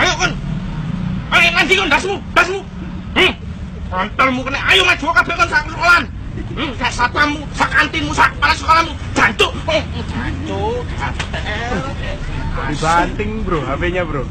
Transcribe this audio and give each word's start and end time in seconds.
Ayo 0.00 0.12
kon. 0.16 0.32
Ayo 1.30 1.48
nanti 1.52 1.72
kon 1.76 1.92
dasmu, 1.92 2.16
dasmu. 2.32 2.60
Hmm. 3.12 3.32
Mantelmu 3.92 4.40
kena 4.48 4.58
ayo 4.72 4.82
maju 4.88 5.04
kabeh 5.12 5.34
kon 5.36 5.48
sak 5.52 5.62
sekolahan. 5.68 6.04
Hmm, 6.56 6.72
sak 6.80 6.92
satpammu, 6.96 7.40
sak 7.52 7.68
kantinmu, 7.68 8.12
sak 8.16 8.32
kepala 8.32 8.54
sekolahmu. 8.56 8.92
Jancuk. 9.12 9.52
Oh, 9.68 9.82
jancuk. 10.08 10.84
Dibanting 12.70 13.32
bro, 13.44 13.60
HP-nya 13.60 14.02
bro. 14.08 14.24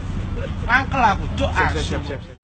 Mangkel 0.66 1.02
aku, 1.06 1.26
cuk. 1.38 1.52
Siap, 1.54 1.72
siap, 1.78 2.04
siap, 2.08 2.22
siap. 2.26 2.39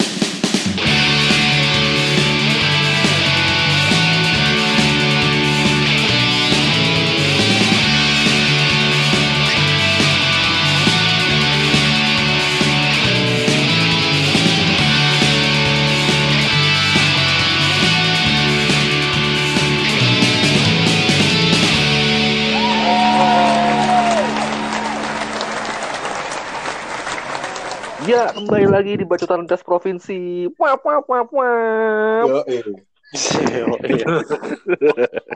Ya, 28.05 28.30
kembali 28.30 28.70
lagi 28.70 28.94
di 29.02 29.05
Bacotan 29.05 29.50
Das 29.50 29.66
Provinsi. 29.66 30.46
Wah, 30.62 30.77
wah, 30.86 31.02
wah, 31.09 31.26
wah. 31.26 32.22
Yo, 32.30 32.46
eh. 32.46 32.62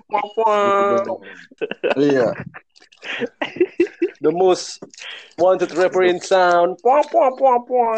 Wah, 0.06 0.26
wah. 0.38 1.02
Iya. 1.98 2.30
The 4.22 4.30
most 4.30 4.86
wanted 5.42 5.74
rapper 5.74 6.06
in 6.06 6.22
sound. 6.22 6.78
Wah, 6.86 7.02
wah, 7.10 7.34
wah, 7.42 7.58
wah. 7.58 7.98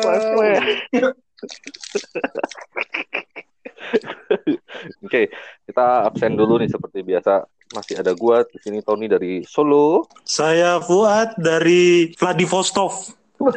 Oke, 5.04 5.28
kita 5.68 5.86
absen 6.08 6.40
dulu 6.40 6.64
nih 6.64 6.72
seperti 6.72 7.04
biasa. 7.04 7.44
Masih 7.76 8.00
ada 8.00 8.16
gua 8.16 8.48
di 8.48 8.56
sini 8.64 8.80
Tony 8.80 9.12
dari 9.12 9.44
Solo. 9.44 10.08
Saya 10.24 10.80
Fuad 10.80 11.36
dari 11.36 12.16
Vladivostok. 12.16 13.20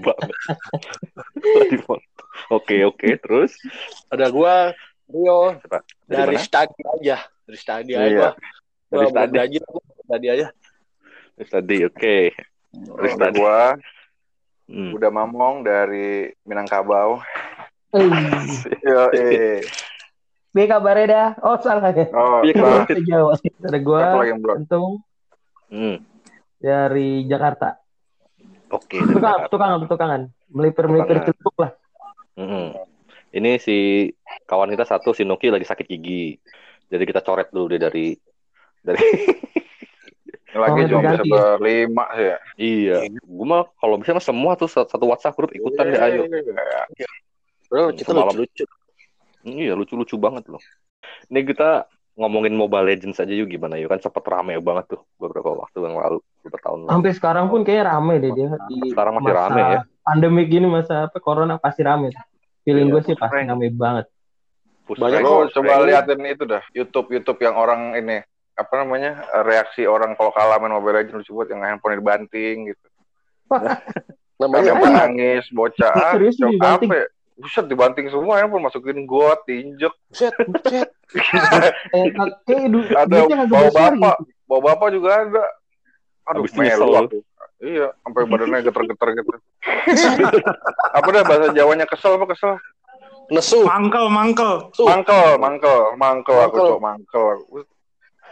Banget. 0.00 0.28
Oke, 2.50 2.76
oke, 2.82 3.08
terus 3.18 3.52
Ada 4.08 4.28
gua 4.28 4.72
Rio 5.04 5.56
dari 6.04 6.36
study 6.36 6.80
aja. 6.98 7.16
Dari 7.44 7.56
study 7.56 7.92
Iya. 7.92 8.00
aja. 8.00 8.28
Dari 8.88 8.90
Gua 8.90 9.02
mau 9.02 9.12
study. 9.12 9.30
belajar 9.30 9.62
gua 9.64 9.82
study 10.02 10.26
aja. 10.28 10.46
Terus 11.34 11.50
tadi, 11.50 11.76
oke. 11.82 12.16
Ada 12.94 13.08
tadi. 13.20 13.34
gua 13.34 13.58
Hmm. 14.64 14.96
udah 14.96 15.10
mamong 15.12 15.60
dari 15.60 16.32
Minangkabau. 16.42 17.20
Yo, 18.82 19.02
eh. 19.12 19.60
Bi 20.50 20.64
kabarnya 20.64 21.04
dah. 21.04 21.28
Oh 21.44 21.60
salah 21.60 21.92
ya. 21.92 22.08
Oh, 22.08 22.40
Iya. 22.40 22.56
Bahasa 22.56 22.96
Jawa. 22.96 23.36
Ada 23.36 23.78
gua? 23.78 24.24
Untung 24.56 25.04
Hmm. 25.68 26.00
Dari 26.64 27.28
Jakarta. 27.28 27.76
Oke, 28.70 28.96
dari 28.96 29.12
Tukang, 29.12 29.20
Jakarta. 29.36 29.52
tukangan, 29.52 29.80
tukangan. 29.84 30.20
Melipir-melipir 30.48 31.20
Tukangan. 31.20 31.26
celupuk 31.28 31.56
lah. 31.60 31.70
Mm-mm. 32.34 32.66
Ini 33.30 33.58
si 33.58 34.08
kawan 34.44 34.70
kita 34.70 34.86
satu 34.86 35.10
si 35.10 35.22
Nuki 35.22 35.50
lagi 35.50 35.62
sakit 35.62 35.84
gigi. 35.84 36.38
Jadi 36.86 37.04
kita 37.04 37.20
coret 37.20 37.50
dulu 37.50 37.68
deh 37.68 37.78
dari 37.78 38.16
dari 38.80 39.04
Ini 40.46 40.62
lagi 40.62 40.86
Oh, 40.86 41.02
ya? 41.02 41.18
berlima 41.58 42.04
sih 42.14 42.24
ya. 42.24 42.36
iya. 42.56 42.96
Gue 43.18 43.42
mah 43.44 43.66
kalau 43.74 43.98
bisa 43.98 44.14
mah 44.14 44.22
semua 44.22 44.54
tuh 44.54 44.70
satu 44.70 45.02
WhatsApp 45.02 45.34
grup 45.34 45.50
ikutan 45.50 45.82
deh 45.84 45.98
ayo. 45.98 46.30
Iya. 46.30 47.10
Bro, 47.66 47.90
kita 47.92 48.14
Semalam. 48.14 48.30
lucu-lucu. 48.32 48.64
Iya 49.42 49.74
lucu-lucu 49.74 50.14
banget 50.14 50.46
loh. 50.46 50.62
Ini 51.26 51.42
kita 51.42 51.90
ngomongin 52.14 52.54
Mobile 52.54 52.86
Legends 52.86 53.18
aja 53.18 53.34
yuk 53.34 53.50
gimana 53.50 53.74
yuk 53.74 53.90
kan 53.90 53.98
sempet 53.98 54.22
rame 54.30 54.54
banget 54.62 54.94
tuh 54.94 55.02
beberapa 55.18 55.50
waktu 55.50 55.82
yang 55.82 55.98
lalu 55.98 56.18
beberapa 56.40 56.58
tahun 56.62 56.78
lalu. 56.86 56.90
Sampai 56.94 57.12
sekarang 57.18 57.46
pun 57.50 57.60
kayaknya 57.66 57.84
rame 57.90 58.14
deh 58.22 58.30
dia 58.30 58.48
di 58.70 58.76
Sekarang 58.94 59.18
masih 59.18 59.34
masa 59.34 59.40
rame 59.42 59.60
ya. 59.62 59.80
Pandemi 60.06 60.42
gini 60.46 60.66
masa 60.70 60.94
apa 61.10 61.18
corona 61.18 61.58
pasti 61.58 61.82
rame. 61.82 62.14
Feeling 62.62 62.88
Iya, 62.88 62.94
gue 62.94 63.02
sih 63.02 63.14
pasti 63.18 63.42
rame 63.42 63.66
banget. 63.74 64.06
Push 64.86 65.00
Banyak 65.00 65.20
Lo 65.24 65.48
coba 65.48 65.80
liatin 65.82 66.22
itu 66.28 66.44
dah, 66.44 66.62
YouTube 66.76 67.08
YouTube 67.10 67.40
yang 67.42 67.56
orang 67.56 67.96
ini 67.98 68.20
apa 68.54 68.72
namanya 68.78 69.26
reaksi 69.42 69.82
orang 69.82 70.14
kalau 70.14 70.30
kalah 70.30 70.62
main 70.62 70.70
Mobile 70.70 71.02
Legends 71.02 71.26
lucu 71.26 71.34
banget 71.34 71.58
yang 71.58 71.62
handphone 71.66 71.98
dibanting 71.98 72.70
gitu. 72.70 72.86
Namanya 74.38 74.74
Yang 74.74 74.90
nangis, 74.90 75.44
bocah, 75.54 75.92
ah, 75.94 76.12
Serius 76.18 76.36
dibanting? 76.38 76.90
apa? 76.90 77.06
Ya? 77.34 77.42
Buset 77.42 77.66
dibanting 77.66 78.06
semua 78.10 78.38
handphone 78.38 78.62
masukin 78.62 79.02
got, 79.04 79.42
diinjek. 79.44 79.90
Buset, 80.10 80.34
buset. 80.46 80.88
Eh, 81.94 82.10
kayak 82.46 82.66
du- 82.74 82.90
Ada 82.90 83.26
bawa 83.46 83.70
bapak, 83.70 84.16
gitu. 84.18 84.32
bawa 84.50 84.60
bapak 84.70 84.88
juga 84.90 85.10
ada. 85.26 85.44
Aduh, 86.30 86.42
nyesel 86.46 86.80
melu 86.80 86.86
lu. 86.86 86.98
aku. 87.06 87.18
Iya, 87.64 87.86
sampai 88.02 88.22
badannya 88.26 88.60
geter-geter 88.66 89.08
gitu. 89.14 89.30
apa 90.98 91.08
dah 91.08 91.22
bahasa 91.22 91.46
Jawanya 91.54 91.86
kesel 91.86 92.18
apa 92.18 92.26
kesel? 92.34 92.58
Nesu. 93.30 93.62
Mangkel, 93.64 94.10
mangkel. 94.10 94.68
Tuh. 94.74 94.84
Mangkel, 94.84 95.38
mangkel, 95.40 95.78
mangkel 95.96 96.36
aku 96.44 96.56
cok 96.60 96.80
mangkel. 96.82 97.24
aku. 97.40 97.64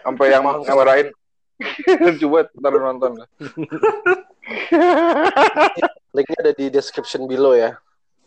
Sampai 0.02 0.34
yang 0.34 0.42
ngamarain. 0.42 1.08
Coba 2.20 2.50
ntar 2.58 2.72
nonton. 2.74 3.12
Linknya 6.12 6.38
ada 6.42 6.52
di 6.52 6.66
description 6.68 7.24
below 7.30 7.54
ya. 7.54 7.78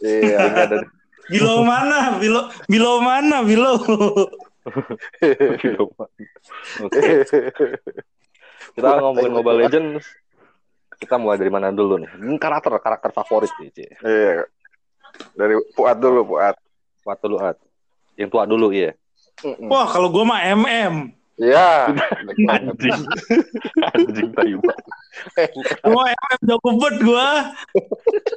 Iya. 0.03 0.39
Ada 0.67 0.77
Bilo 1.25 1.65
mana? 1.65 2.21
Bilo, 2.21 2.53
bilo 2.69 3.01
mana? 3.01 3.41
Bilo. 3.41 3.73
Oke. 6.85 7.01
Kita 8.77 8.89
ngomongin 9.01 9.33
Mobile 9.33 9.65
Legends. 9.65 10.05
Kita 10.95 11.17
mulai 11.19 11.41
dari 11.41 11.51
mana 11.51 11.73
dulu 11.73 11.97
nih? 11.99 12.09
Ini 12.21 12.37
karakter 12.37 12.77
karakter 12.77 13.11
favorit 13.11 13.51
nih, 13.57 13.69
Ci. 13.73 13.85
Iya. 14.05 14.45
Dari 15.33 15.55
Fuad 15.73 15.97
dulu, 15.97 16.21
Fuad. 16.35 16.55
Buat 17.01 17.19
dulu, 17.21 17.37
At. 17.41 17.57
Yang 18.15 18.29
tua 18.31 18.43
dulu, 18.47 18.71
iya. 18.71 18.93
Wah, 19.67 19.85
kalau 19.89 20.07
gua 20.13 20.23
mah 20.23 20.41
MM. 20.55 21.11
Iya. 21.35 21.91
Anjing. 22.53 23.01
Anjing 23.91 24.29
tayu 24.31 24.57
banget. 24.63 24.85
Gua 25.83 26.03
MM 26.07 26.39
jago 26.47 26.69
banget 26.79 26.95
gua. 27.03 27.27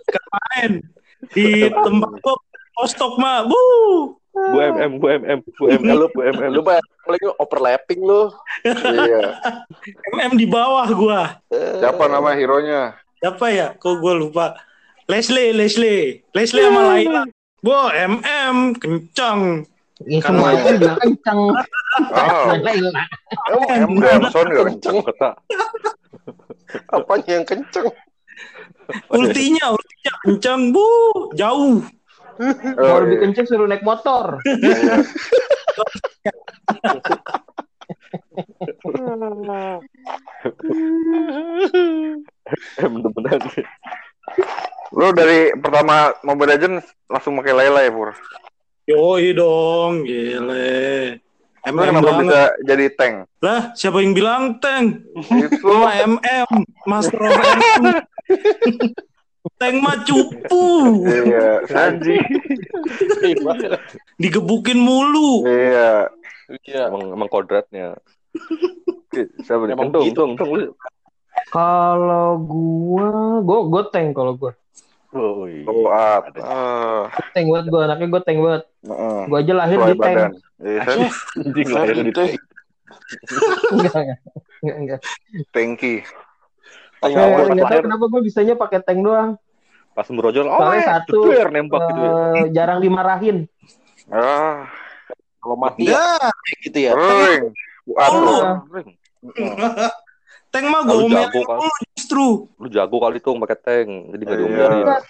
Kemarin 0.09 0.73
di 1.35 1.67
tempat 1.71 2.11
gua 2.23 2.37
postok 2.79 3.19
mah. 3.19 3.45
Bu. 3.47 3.61
Bu 4.39 4.59
MM, 4.63 5.03
Bu 5.03 5.07
MM, 5.11 5.39
Bu 5.59 5.65
MM, 5.67 5.99
Lu, 5.99 6.07
Bu 6.15 6.23
MM. 6.23 6.55
lu 6.55 6.63
Pak, 6.63 6.79
lagi 7.11 7.27
overlapping 7.43 8.01
lu. 8.07 8.31
Iya. 8.63 9.35
MM 10.15 10.39
di 10.39 10.47
bawah 10.47 10.87
gua. 10.95 11.23
Siapa 11.51 12.07
nama 12.07 12.39
hero-nya? 12.39 12.95
Siapa 13.19 13.51
ya? 13.51 13.75
Kok 13.75 13.99
gua 13.99 14.15
lupa. 14.15 14.47
Leslie, 15.11 15.51
Leslie. 15.57 16.23
Leslie 16.37 16.63
sama 16.69 16.95
Laila. 16.95 17.23
Bu, 17.65 17.75
MM 17.91 18.79
kencang. 18.79 19.67
Ya 20.07 20.23
semua 20.23 20.55
itu 20.55 20.79
juga 20.79 20.95
kencang. 21.03 21.39
Oh, 22.15 22.55
Laila. 22.63 23.03
emang 23.75 23.99
ya 23.99 24.63
kenceng. 24.71 24.97
Apanya 26.95 27.43
yang 27.43 27.47
kenceng? 27.49 27.87
Ultinya, 29.13 29.77
ultinya 29.77 30.13
kencang, 30.25 30.73
Bu. 30.73 30.89
Jauh. 31.37 31.85
Oh, 32.39 32.55
Mau 32.79 33.03
lebih 33.03 33.19
kencang 33.27 33.51
suruh 33.51 33.67
naik 33.67 33.83
motor. 33.83 34.39
Bener-bener. 42.79 43.41
Lu 44.95 45.09
dari 45.13 45.53
pertama 45.59 46.15
Mobile 46.25 46.57
Legends 46.57 46.85
langsung 47.11 47.37
pakai 47.41 47.53
Layla 47.53 47.81
ya, 47.85 47.93
Pur? 47.93 48.11
Yoi 48.89 49.37
dong, 49.37 50.09
gile. 50.09 51.21
MM 51.69 51.77
kenapa 51.77 52.09
banget. 52.09 52.25
bisa 52.25 52.41
jadi 52.65 52.87
tank? 52.97 53.15
Lah, 53.45 53.61
siapa 53.77 54.01
yang 54.01 54.17
bilang 54.17 54.57
tank? 54.63 55.05
Itu 55.29 55.75
MM, 55.85 56.49
Master 56.89 57.21
of 57.29 57.37
MM. 57.37 57.85
Tank 59.59 59.77
mah 59.81 59.97
cupu. 60.05 60.65
iya, 61.05 61.63
Anjing. 61.69 62.23
Digebukin 64.19 64.79
mulu. 64.79 65.47
iya. 65.47 66.09
Iya. 66.65 66.89
Emang, 66.89 67.13
emang 67.13 67.29
kodratnya. 67.29 67.97
Siapa 69.45 69.69
nih? 69.69 69.75
Emang 69.77 69.93
gitu. 69.93 70.01
untung. 70.25 70.31
Kalau 71.49 72.41
gua, 72.45 73.41
gua 73.41 73.59
gua 73.69 73.83
tank 73.89 74.13
kalau 74.13 74.33
gua. 74.37 74.53
Oh, 75.09 75.49
iya. 75.49 75.65
Fuad. 75.65 76.23
Ada. 76.37 76.41
Ah, 76.45 77.03
Tank 77.33 77.49
banget 77.49 77.67
gua, 77.73 77.81
anaknya 77.89 78.07
gua 78.13 78.23
tank 78.25 78.39
banget. 78.45 78.63
heeh. 78.85 79.21
Gua 79.25 79.39
aja 79.41 79.53
lahir 79.57 79.79
di 79.81 79.95
tank. 79.97 80.19
Iya, 80.59 80.83
Anjing 81.39 81.69
lahir 81.73 81.97
di 81.97 82.13
Itu. 82.13 82.23
Enggak, 83.73 83.95
enggak. 83.97 84.19
Enggak, 84.61 84.77
enggak. 84.77 85.01
tanky. 85.53 85.95
Awal 87.01 87.47
nggak 87.49 87.69
tahu 87.69 87.81
kenapa 87.85 88.05
gue 88.07 88.21
bisanya 88.23 88.55
pakai 88.55 88.79
tank 88.81 89.01
doang. 89.01 89.39
pas 89.91 90.07
brojol, 90.07 90.47
oh 90.47 90.55
Soalnya 90.57 90.79
eh, 90.79 90.87
satu 90.89 91.19
jedar, 91.27 91.49
nembak 91.51 91.83
gitu 91.85 91.99
ya. 91.99 92.11
eh, 92.15 92.47
jarang 92.53 92.79
dimarahin. 92.79 93.37
Ah, 94.07 94.71
Kalau 95.37 95.55
mati 95.55 95.87
ya 95.87 95.99
kayak 96.23 96.59
gitu 96.63 96.79
ya. 96.81 96.93
ring. 96.95 97.51
Aduh. 97.89 98.23
Iya. 98.31 98.51
Ring. 98.71 98.89
tank 100.55 100.65
mah 100.65 100.81
gue 100.81 100.97
omelin 100.97 101.19
jago 101.27 101.41
lu 101.59 101.67
justru. 101.93 102.27
Lu 102.57 102.67
jago 102.69 102.97
kali 102.97 103.19
tuh 103.19 103.35
pakai 103.37 103.59
tank, 103.59 103.89
jadi 104.09 104.23
nggak 104.23 104.33
Iya. 104.33 104.43
diomelin. 104.45 104.71
Enggak. 104.81 105.03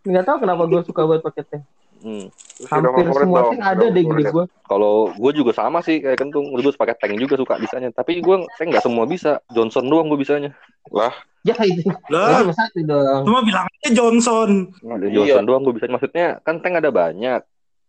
Nggak 0.00 0.24
tahu 0.24 0.36
kenapa 0.40 0.62
gue 0.66 0.80
suka 0.82 1.02
banget 1.04 1.22
pakai 1.22 1.42
tank. 1.46 1.62
Hmm. 2.00 2.26
Hampir 2.64 3.04
semua 3.10 3.40
tank 3.46 3.60
ada 3.60 3.86
deh 3.86 4.02
gede 4.02 4.24
favorit. 4.24 4.32
gue. 4.32 4.44
Kalau 4.64 4.94
gue 5.12 5.32
juga 5.32 5.52
sama 5.52 5.78
sih 5.80 6.00
kayak 6.00 6.16
kentung, 6.16 6.48
gue 6.48 6.72
pakai 6.72 6.96
tank 6.96 7.14
juga 7.16 7.36
suka 7.36 7.56
bisanya. 7.56 7.88
Tapi 7.90 8.20
gue 8.20 8.36
tank 8.56 8.68
nggak 8.70 8.80
semua 8.80 9.04
bisa. 9.04 9.44
Johnson 9.48 9.84
doang 9.84 10.08
gue 10.08 10.16
bisanya. 10.16 10.56
Ya 11.40 11.56
itu. 11.60 11.88
Lah, 12.08 12.40
Cuma 12.42 12.52
satu 12.52 12.80
dong. 12.82 13.22
cuma 13.24 13.40
bilang 13.40 13.64
aja 13.64 13.88
Johnson. 13.90 14.68
Ada 14.78 15.04
Iya. 15.04 15.12
Johnson 15.12 15.44
doang 15.44 15.62
gue 15.62 15.74
bisanya. 15.76 15.92
Maksudnya 15.94 16.26
kan 16.40 16.60
tank 16.60 16.74
ada 16.76 16.90
banyak. 16.90 17.40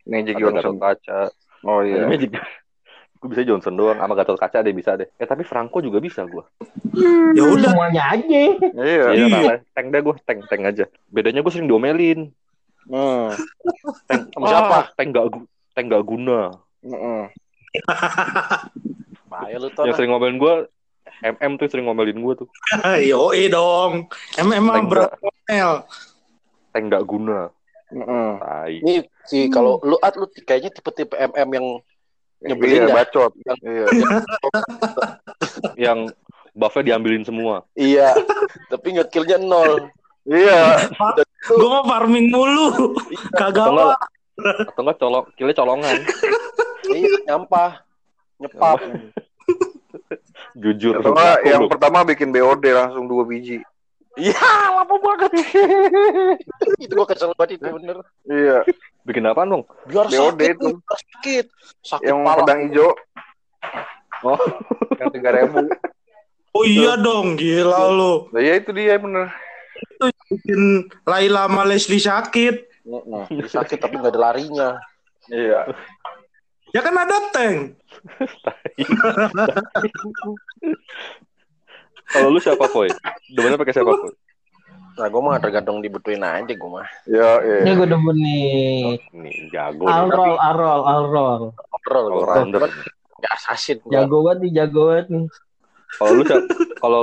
Magic 0.03 0.35
Ada 0.35 0.41
Johnson. 0.41 0.75
Kaca. 0.75 1.21
Oh 1.63 1.79
iya. 1.81 2.03
Magic. 2.05 2.31
gue 3.21 3.29
bisa 3.29 3.45
Johnson 3.45 3.77
doang. 3.77 3.95
Sama 3.95 4.13
Gatot 4.13 4.33
Kaca 4.35 4.59
deh 4.59 4.73
bisa 4.73 4.97
deh. 4.97 5.05
Eh 5.15 5.23
tapi 5.23 5.43
Franco 5.43 5.77
juga 5.77 5.99
bisa 5.99 6.25
gue. 6.25 6.41
Ya 7.31 7.43
udah, 7.45 7.69
Semuanya 7.69 8.03
aja. 8.09 8.39
Iya. 8.73 9.05
Iya, 9.13 9.25
Iya. 9.29 9.37
nah, 9.45 9.57
tank 9.71 9.87
deh 9.87 10.01
gue, 10.01 10.15
tank 10.25 10.39
tank 10.47 10.63
aja. 10.65 10.85
Bedanya 11.07 11.39
gue 11.39 11.51
sering 11.53 11.69
diomelin. 11.69 12.33
Hmm. 12.87 13.29
Tank 14.07 14.21
Sama 14.33 14.45
siapa? 14.47 14.73
Ah, 14.73 14.83
tank 14.95 15.09
gak 15.11 15.25
tank 15.73 15.85
gak 15.87 16.03
guna. 16.03 16.39
Mm-mm. 16.81 17.29
Bahaya 19.31 19.57
lu 19.57 19.69
tuh. 19.71 19.85
Yang 19.87 19.95
sering 19.97 20.11
ngomelin 20.11 20.37
gue 20.37 20.53
MM 21.21 21.51
tuh 21.55 21.67
sering 21.69 21.85
ngomelin 21.87 22.19
gue 22.19 22.33
tuh. 22.43 22.47
yoi 23.11 23.47
dong. 23.47 24.09
Emang 24.35 24.75
Tank 24.75 24.87
berat 24.89 25.11
ngomel. 25.19 25.71
Tank 26.73 26.85
gak 26.89 27.05
guna. 27.05 27.39
Tai. 27.91 28.71
Ini 28.71 29.03
sih 29.27 29.51
kalau 29.51 29.77
lu 29.83 29.99
at 29.99 30.15
lu 30.15 30.23
kayaknya 30.47 30.71
tipe-tipe 30.71 31.11
MM 31.11 31.49
yang 31.51 31.67
nyebelin 32.41 32.75
Iya, 32.81 32.87
ya. 32.87 32.95
bacot. 32.97 33.31
Yang- 33.43 33.61
Iya. 33.61 33.85
Yang 35.77 35.99
buffnya 36.51 36.83
diambilin 36.87 37.23
semua. 37.23 37.63
Iya. 37.75 38.15
Tapi 38.67 38.95
ngekillnya 38.95 39.37
nol. 39.39 39.91
Iya. 40.21 40.91
Gue 41.49 41.69
mau 41.69 41.83
farming 41.83 42.29
mulu. 42.29 42.93
Kagak 43.33 43.65
Atau 43.65 43.73
enggak, 43.73 43.87
apa. 43.89 44.07
atau 44.69 44.81
enggak 44.85 44.97
colok, 44.99 45.25
killnya 45.33 45.55
colongan. 45.57 45.97
Iya, 46.91 47.13
nyampah. 47.25 47.71
Nyepap. 48.37 48.79
Jujur. 50.57 50.93
Atau 50.99 51.13
enggak, 51.13 51.37
yang 51.45 51.61
lu. 51.65 51.69
pertama 51.71 52.05
bikin 52.05 52.29
BOD 52.29 52.65
langsung 52.69 53.05
dua 53.09 53.23
biji. 53.25 53.61
Iya, 54.19 54.35
lama 54.75 54.95
banget. 54.99 55.31
itu 56.83 56.91
gua 56.91 57.07
kesel 57.07 57.31
banget 57.39 57.57
itu 57.57 57.67
bener. 57.71 57.97
Iya. 58.27 58.57
bikin 59.01 59.23
apa 59.25 59.47
dong? 59.47 59.63
Biar 59.87 60.05
BOD 60.05 60.37
sakit, 60.37 60.53
itu. 60.53 60.67
biar 60.77 60.99
sakit. 60.99 61.45
Sakit 61.81 62.07
Yang 62.11 62.19
pala. 62.21 62.37
pedang 62.43 62.59
hijau. 62.67 62.89
Oh. 64.21 64.41
Yang 64.99 65.09
tiga 65.17 65.29
ribu. 65.33 65.57
Oh 66.51 66.67
iya 66.67 66.99
dong, 66.99 67.39
gila 67.39 67.87
lu. 67.89 68.27
Nah, 68.35 68.41
ya 68.43 68.59
itu 68.59 68.69
dia 68.75 68.99
bener. 68.99 69.31
Bikin 70.31 70.87
Laila 71.05 71.45
sama 71.49 71.63
Leslie 71.67 72.01
sakit. 72.01 72.55
Jadi 73.29 73.49
sakit 73.49 73.77
tapi 73.77 73.97
nggak 74.01 74.13
ada 74.15 74.21
larinya. 74.31 74.69
Iya. 75.29 75.69
Ya 76.71 76.81
kan 76.81 76.95
ada 76.95 77.17
tank. 77.35 77.75
Kalau 82.11 82.27
lu 82.27 82.39
siapa, 82.43 82.67
Boy? 82.71 82.91
Demennya 83.31 83.55
pakai 83.59 83.75
siapa, 83.75 83.91
Boy? 83.91 84.11
Nah, 84.99 85.07
gua 85.07 85.21
mah 85.23 85.39
tergantung 85.39 85.79
dibutuhin 85.79 86.19
aja 86.19 86.51
gua 86.59 86.83
mah. 86.83 86.87
Ya, 87.07 87.39
Ini 87.63 87.71
iya. 87.71 87.79
gue 87.79 87.87
demen 87.87 88.17
nih. 88.19 88.99
Nih, 89.15 89.35
jago. 89.55 89.87
nih. 89.87 89.95
Alrol, 89.95 90.35
alrol, 90.35 90.81
alrol. 90.83 91.41
Overall 91.71 92.05
gua. 92.11 92.19
All-rounder. 92.19 92.67
Nggak 93.19 93.33
assassin 93.39 93.79
gua. 93.83 93.91
Jago 93.95 94.17
banget 94.27 94.37
nih, 94.43 94.51
jago 94.59 94.81
banget 94.91 95.07
nih. 95.07 95.25
Kalau 95.95 96.11
lu? 96.15 96.23
Kalau 96.79 97.01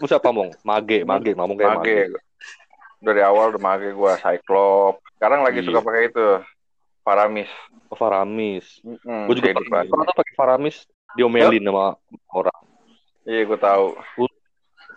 lu 0.00 0.06
siapa, 0.06 0.28
Mong? 0.28 0.56
Mage, 0.62 1.04
Mage, 1.04 1.30
ngomong 1.32 1.54
kayak 1.54 1.70
Mage. 1.76 1.96
Mage. 2.08 2.18
Dari 3.00 3.20
awal 3.20 3.48
udah 3.50 3.62
mage 3.62 3.92
gua 3.92 4.16
Cyclops. 4.16 5.00
Sekarang 5.14 5.40
lagi 5.40 5.60
Iya. 5.60 5.66
suka 5.66 5.80
pakai 5.80 6.02
itu. 6.06 6.28
Paramis. 7.00 7.48
Oh, 7.88 7.96
Faramis. 7.96 8.66
Mm-mm, 8.80 9.24
Gue 9.24 9.34
juga 9.34 9.56
pernah 9.56 9.82
tuh 10.06 10.14
pakai 10.14 10.34
Faramis 10.34 10.76
diomelin 11.12 11.60
sama 11.60 11.96
orang. 12.30 12.60
Iya, 13.24 13.42
gue 13.42 13.58
tahu. 13.58 13.86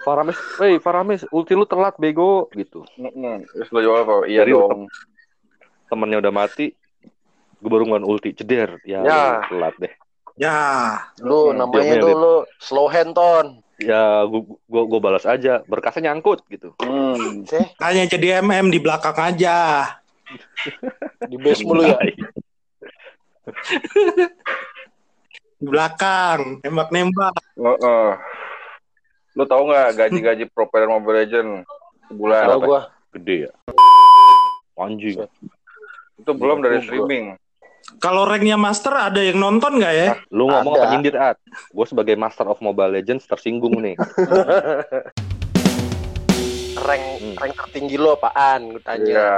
Faramis, 0.02 0.36
wey 0.58 0.78
Faramis, 0.78 1.24
ulti 1.30 1.56
lu 1.56 1.64
telat 1.64 1.96
bego 1.96 2.52
gitu. 2.52 2.84
Mm-mm. 3.00 3.48
Terus 3.48 3.70
lo 3.72 3.80
jawab 3.80 4.00
apa? 4.04 4.16
Iya 4.28 4.44
Jadi 4.44 4.52
dong. 4.52 4.92
Temennya 5.88 6.20
udah 6.20 6.34
mati, 6.34 6.76
gue 7.56 7.70
baru 7.72 7.84
ngeluarin 7.86 8.04
ulti, 8.06 8.30
ceder. 8.34 8.84
Ya, 8.84 9.00
Ya. 9.00 9.20
lu 9.40 9.48
telat 9.50 9.76
deh. 9.80 9.94
Ya, 10.36 10.58
Lu 11.18 11.50
Mm-mm. 11.50 11.56
namanya 11.56 11.96
Diomelin. 11.96 12.04
dulu 12.04 12.34
slow 12.60 12.88
hand 12.88 13.16
ton. 13.16 13.64
Ya, 13.82 14.22
gue 14.30 14.42
gua, 14.70 14.84
gua 14.86 15.00
balas 15.02 15.26
aja, 15.26 15.66
berkasnya 15.66 16.14
nyangkut 16.14 16.46
gitu. 16.46 16.78
Hmm. 16.78 17.42
Ceh, 17.50 17.74
hanya 17.82 18.06
jadi 18.06 18.46
MM 18.46 18.70
di 18.70 18.78
belakang 18.78 19.18
aja. 19.18 19.90
di 21.32 21.38
base 21.42 21.66
mulu 21.66 21.82
ya. 21.82 21.98
Di 25.64 25.72
belakang, 25.72 26.60
nembak-nembak. 26.60 27.40
Heeh. 27.56 28.10
Lo 29.40 29.44
tau 29.48 29.64
nggak 29.64 29.96
gaji-gaji 29.96 30.44
pro 30.52 30.68
player 30.68 30.92
Mobile 30.92 31.24
Legend 31.24 31.50
sebulan? 32.12 32.52
Tahu 32.52 32.60
gua. 32.68 32.82
Gede 33.16 33.48
ya. 33.48 33.52
Anjing. 34.76 35.24
Itu 36.20 36.32
belum 36.36 36.60
dari 36.60 36.84
streaming. 36.84 37.40
Kalau 38.00 38.24
ranknya 38.24 38.56
master 38.56 38.92
ada 38.92 39.20
yang 39.20 39.38
nonton 39.38 39.76
nggak 39.76 39.94
ya? 39.94 40.08
Lu 40.30 40.48
ngomong 40.48 40.74
Ada. 40.74 40.80
apa 40.80 40.92
nyindir, 40.92 41.16
At? 41.16 41.38
Gue 41.70 41.84
sebagai 41.84 42.16
master 42.16 42.48
of 42.48 42.60
Mobile 42.60 42.96
Legends 42.96 43.28
tersinggung 43.28 43.76
nih. 43.80 43.96
Rank 46.76 47.04
Hmm. 47.16 47.36
rank 47.40 47.54
tertinggi 47.56 47.96
lo 47.96 48.18
apaan? 48.18 48.76
Gua 48.76 48.82
tanya. 48.84 49.08
Iya. 49.08 49.32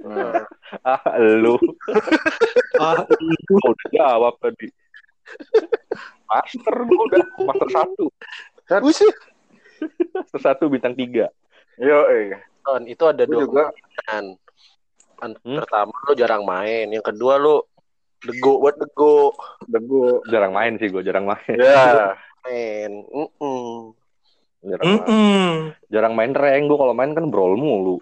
Hmm. 0.00 0.32
ah, 0.88 1.02
lu. 1.18 1.56
Ah, 2.80 3.04
Gua 3.44 3.64
udah 3.68 3.88
jawab 3.92 4.34
tadi. 4.40 4.70
Master 6.24 6.74
gue 6.80 7.00
udah, 7.04 7.20
master 7.42 7.68
satu. 7.68 8.04
Buset. 8.80 9.12
Master 10.14 10.40
satu 10.40 10.64
bintang 10.72 10.96
tiga. 10.96 11.28
Yo, 11.76 12.08
eh. 12.08 12.32
Itu 12.86 13.04
ada 13.04 13.26
Gua 13.26 13.32
dua 13.34 13.42
juga. 13.42 13.62
kemungkinan. 13.68 14.24
Hmm? 15.20 15.58
Pertama 15.60 15.92
lo 15.92 16.12
jarang 16.16 16.48
main, 16.48 16.88
yang 16.88 17.04
kedua 17.04 17.36
lo 17.36 17.68
dego 18.24 18.60
buat 18.60 18.76
dego 18.76 19.32
Degu. 19.68 20.20
Jarang 20.28 20.52
main 20.52 20.76
sih 20.76 20.88
gue, 20.88 21.02
jarang 21.04 21.24
main. 21.24 21.56
Ya. 21.56 22.16
main. 22.44 23.04
Mm-mm. 23.08 23.94
Jarang, 24.60 24.84
main. 24.84 25.00
mm-mm. 25.08 25.50
jarang 25.88 26.14
main 26.16 26.32
rank 26.36 26.64
gue 26.68 26.78
kalau 26.78 26.94
main 26.96 27.12
kan 27.16 27.26
brawl 27.32 27.56
mulu. 27.56 28.00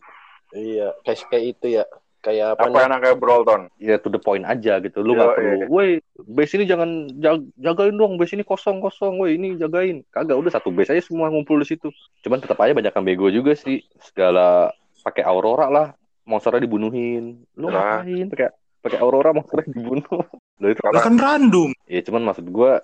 Iya, 0.57 0.97
kayak 1.05 1.29
kayak 1.29 1.45
itu 1.45 1.67
ya. 1.81 1.85
Kayak 2.19 2.59
apa, 2.59 2.67
Apa 2.67 2.79
yang 2.83 2.99
kayak 2.99 3.19
Brolton? 3.23 3.63
Ya 3.79 3.95
to 3.95 4.11
the 4.11 4.19
point 4.19 4.43
aja 4.43 4.83
gitu. 4.83 5.07
Lu 5.07 5.15
nggak 5.15 5.39
perlu, 5.39 5.55
iya. 5.55 5.67
woi 5.71 5.89
base 6.27 6.59
ini 6.59 6.67
jangan 6.67 7.07
jag- 7.23 7.47
jagain 7.63 7.95
dong, 7.95 8.19
base 8.19 8.35
ini 8.35 8.43
kosong 8.43 8.83
kosong, 8.83 9.23
woi 9.23 9.39
ini 9.39 9.55
jagain. 9.55 10.03
Kagak 10.11 10.35
udah 10.35 10.51
satu 10.51 10.75
base 10.75 10.91
aja 10.91 11.03
semua 11.07 11.31
ngumpul 11.31 11.63
di 11.63 11.71
situ. 11.71 11.95
Cuman 12.27 12.43
tetap 12.43 12.59
aja 12.59 12.75
banyak 12.75 12.91
yang 12.91 13.07
bego 13.07 13.31
juga 13.31 13.55
sih. 13.55 13.87
Segala 14.03 14.75
pakai 15.07 15.23
Aurora 15.23 15.71
lah, 15.71 15.87
monsternya 16.27 16.67
dibunuhin. 16.67 17.47
Lu 17.55 17.71
Lah. 17.71 18.03
ngapain 18.03 18.27
pakai 18.35 18.51
pakai 18.89 19.01
Aurora 19.05 19.37
monsternya 19.37 19.69
dibunuh? 19.69 20.25
Lah 20.59 20.69
itu 20.73 20.81
Lah 20.81 21.03
kan 21.05 21.15
random. 21.21 21.71
Ya 21.85 22.01
cuman 22.01 22.23
maksud 22.33 22.49
gua 22.49 22.81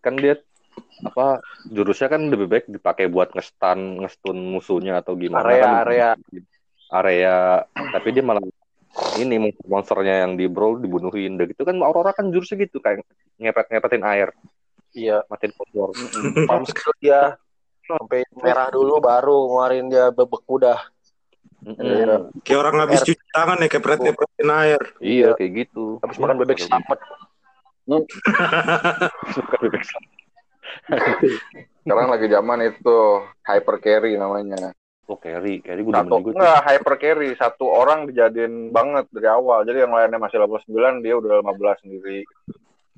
kan 0.00 0.14
dia 0.14 0.38
apa 1.02 1.42
jurusnya 1.68 2.06
kan 2.06 2.30
lebih 2.30 2.46
baik 2.46 2.64
dipakai 2.70 3.10
buat 3.10 3.34
ngestan 3.34 4.00
ngestun 4.04 4.36
musuhnya 4.36 5.02
atau 5.02 5.18
gimana 5.18 5.42
Area, 5.42 5.60
kan 5.60 5.72
area. 5.84 6.08
area 6.92 7.36
tapi 7.90 8.14
dia 8.14 8.22
malah 8.24 8.44
ini 9.18 9.36
monster- 9.40 9.68
monsternya 9.68 10.24
yang 10.28 10.38
di 10.38 10.46
brawl 10.46 10.78
dibunuhin 10.78 11.34
udah 11.34 11.46
gitu 11.50 11.66
kan 11.66 11.76
Aurora 11.82 12.14
kan 12.14 12.30
jurusnya 12.30 12.68
gitu 12.68 12.78
kayak 12.78 13.02
ngepet 13.40 13.66
ngepetin 13.72 14.04
air 14.06 14.30
Iya, 14.94 15.26
matiin 15.26 15.50
kompor 15.58 15.90
farm 16.46 16.64
skill 16.70 16.94
dia 17.02 17.34
sampai 17.82 18.22
merah 18.38 18.70
dulu 18.70 19.02
baru 19.02 19.50
ngeluarin 19.50 19.90
dia 19.90 20.14
bebek 20.14 20.46
udah. 20.46 20.78
Mm-mm. 21.64 22.28
Kayak 22.44 22.60
orang 22.60 22.76
habis 22.84 23.00
cuci 23.00 23.24
tangan 23.32 23.56
ya, 23.64 23.68
kayak 23.72 23.82
pret-pretin 23.82 24.50
air. 24.52 24.80
iya 25.00 25.32
kayak 25.32 25.52
gitu 25.64 25.96
Habis 26.04 26.20
makan 26.20 26.36
bebek 26.44 26.60
selamat. 26.60 26.98
Bukan 27.88 29.58
bebek 29.64 29.82
selamat. 29.82 30.12
Sekarang 31.84 32.08
lagi 32.12 32.26
zaman 32.28 32.58
itu 32.64 32.98
hyper 33.44 33.76
carry 33.80 34.16
namanya. 34.16 34.72
oh 35.04 35.20
carry 35.20 35.60
carry 35.60 35.84
gue 35.84 35.92
Satu 35.92 36.16
gue 36.16 36.32
enggak 36.32 36.60
hyper 36.64 36.94
carry, 36.96 37.28
satu 37.36 37.68
orang 37.68 38.08
dijadiin 38.08 38.72
banget 38.72 39.04
dari 39.12 39.28
awal. 39.28 39.60
Jadi 39.64 39.84
yang 39.84 39.92
lainnya 39.92 40.16
masih 40.16 40.40
level 40.40 40.56
9, 40.56 41.04
dia 41.04 41.14
udah 41.16 41.44
15 41.44 41.84
sendiri. 41.84 42.24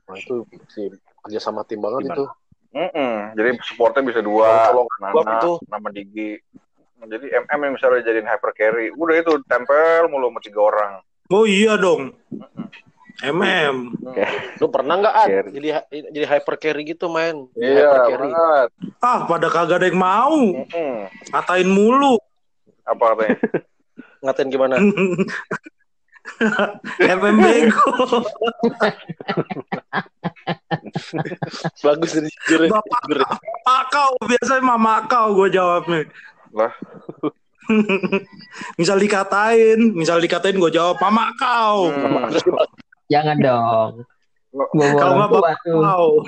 Nah, 0.07 0.15
itu 0.15 0.47
sih 0.71 0.87
kerja 1.27 1.41
sama 1.43 1.67
tim 1.67 1.83
banget 1.83 2.07
Gimana? 2.07 2.15
itu. 2.15 2.25
Mm-mm. 2.77 3.15
Jadi 3.35 3.51
supportnya 3.67 4.07
bisa 4.07 4.23
dua, 4.23 4.71
Kalau 4.71 4.87
Nana, 5.03 5.11
gua 5.11 5.23
itu. 5.35 5.53
nama 5.67 5.89
Digi. 5.91 6.31
Jadi 6.97 7.27
MM 7.29 7.61
yang 7.61 7.75
misalnya 7.77 8.01
jadiin 8.09 8.25
hyper 8.25 8.53
carry, 8.57 8.89
udah 8.97 9.17
itu 9.21 9.33
tempel 9.45 10.09
mulu 10.09 10.33
sama 10.33 10.41
tiga 10.41 10.61
orang. 10.65 10.93
Oh 11.29 11.45
iya 11.45 11.77
dong. 11.77 12.17
MM. 13.25 13.97
Lu 14.61 14.67
pernah 14.69 15.01
nggak 15.01 15.15
Ad? 15.17 15.29
Jadi 15.53 15.69
jadi 16.13 16.27
hyper 16.29 16.57
carry 16.61 16.83
gitu 16.85 17.09
main. 17.09 17.49
Iya, 17.57 17.85
hyper 17.89 18.01
carry. 18.13 18.29
banget. 18.29 18.69
Ah, 19.01 19.19
pada 19.25 19.49
kagak 19.49 19.81
ada 19.81 19.87
yang 19.89 19.97
mau. 20.01 20.37
Mm-mm. 20.53 21.09
Ngatain 21.33 21.69
mulu. 21.69 22.21
Apa 22.85 23.17
katanya? 23.17 23.37
Ngatain 24.25 24.49
gimana? 24.53 24.77
MM 27.01 27.37
bego. 27.41 27.93
Bagus 31.81 32.11
dari 32.13 32.29
jujur. 32.29 32.61
ya. 32.69 32.71
Bapak, 32.77 33.03
ya. 33.09 33.25
bapak 33.25 33.83
kau. 33.89 34.13
Biasanya 34.29 34.63
mama 34.65 35.09
kau 35.09 35.33
gue 35.33 35.49
jawabnya. 35.57 36.05
Lah. 36.55 36.73
misal 38.81 39.03
dikatain, 39.03 39.79
misal 39.95 40.23
dikatain 40.23 40.55
gue 40.55 40.71
jawab 40.71 40.99
mama 41.03 41.35
kau. 41.35 41.91
Hmm. 41.91 42.31
Jangan 43.11 43.37
dong. 43.43 43.93
Kalau 44.55 45.13
nggak 45.19 45.31
bapak 45.31 45.55
kau. 45.67 46.07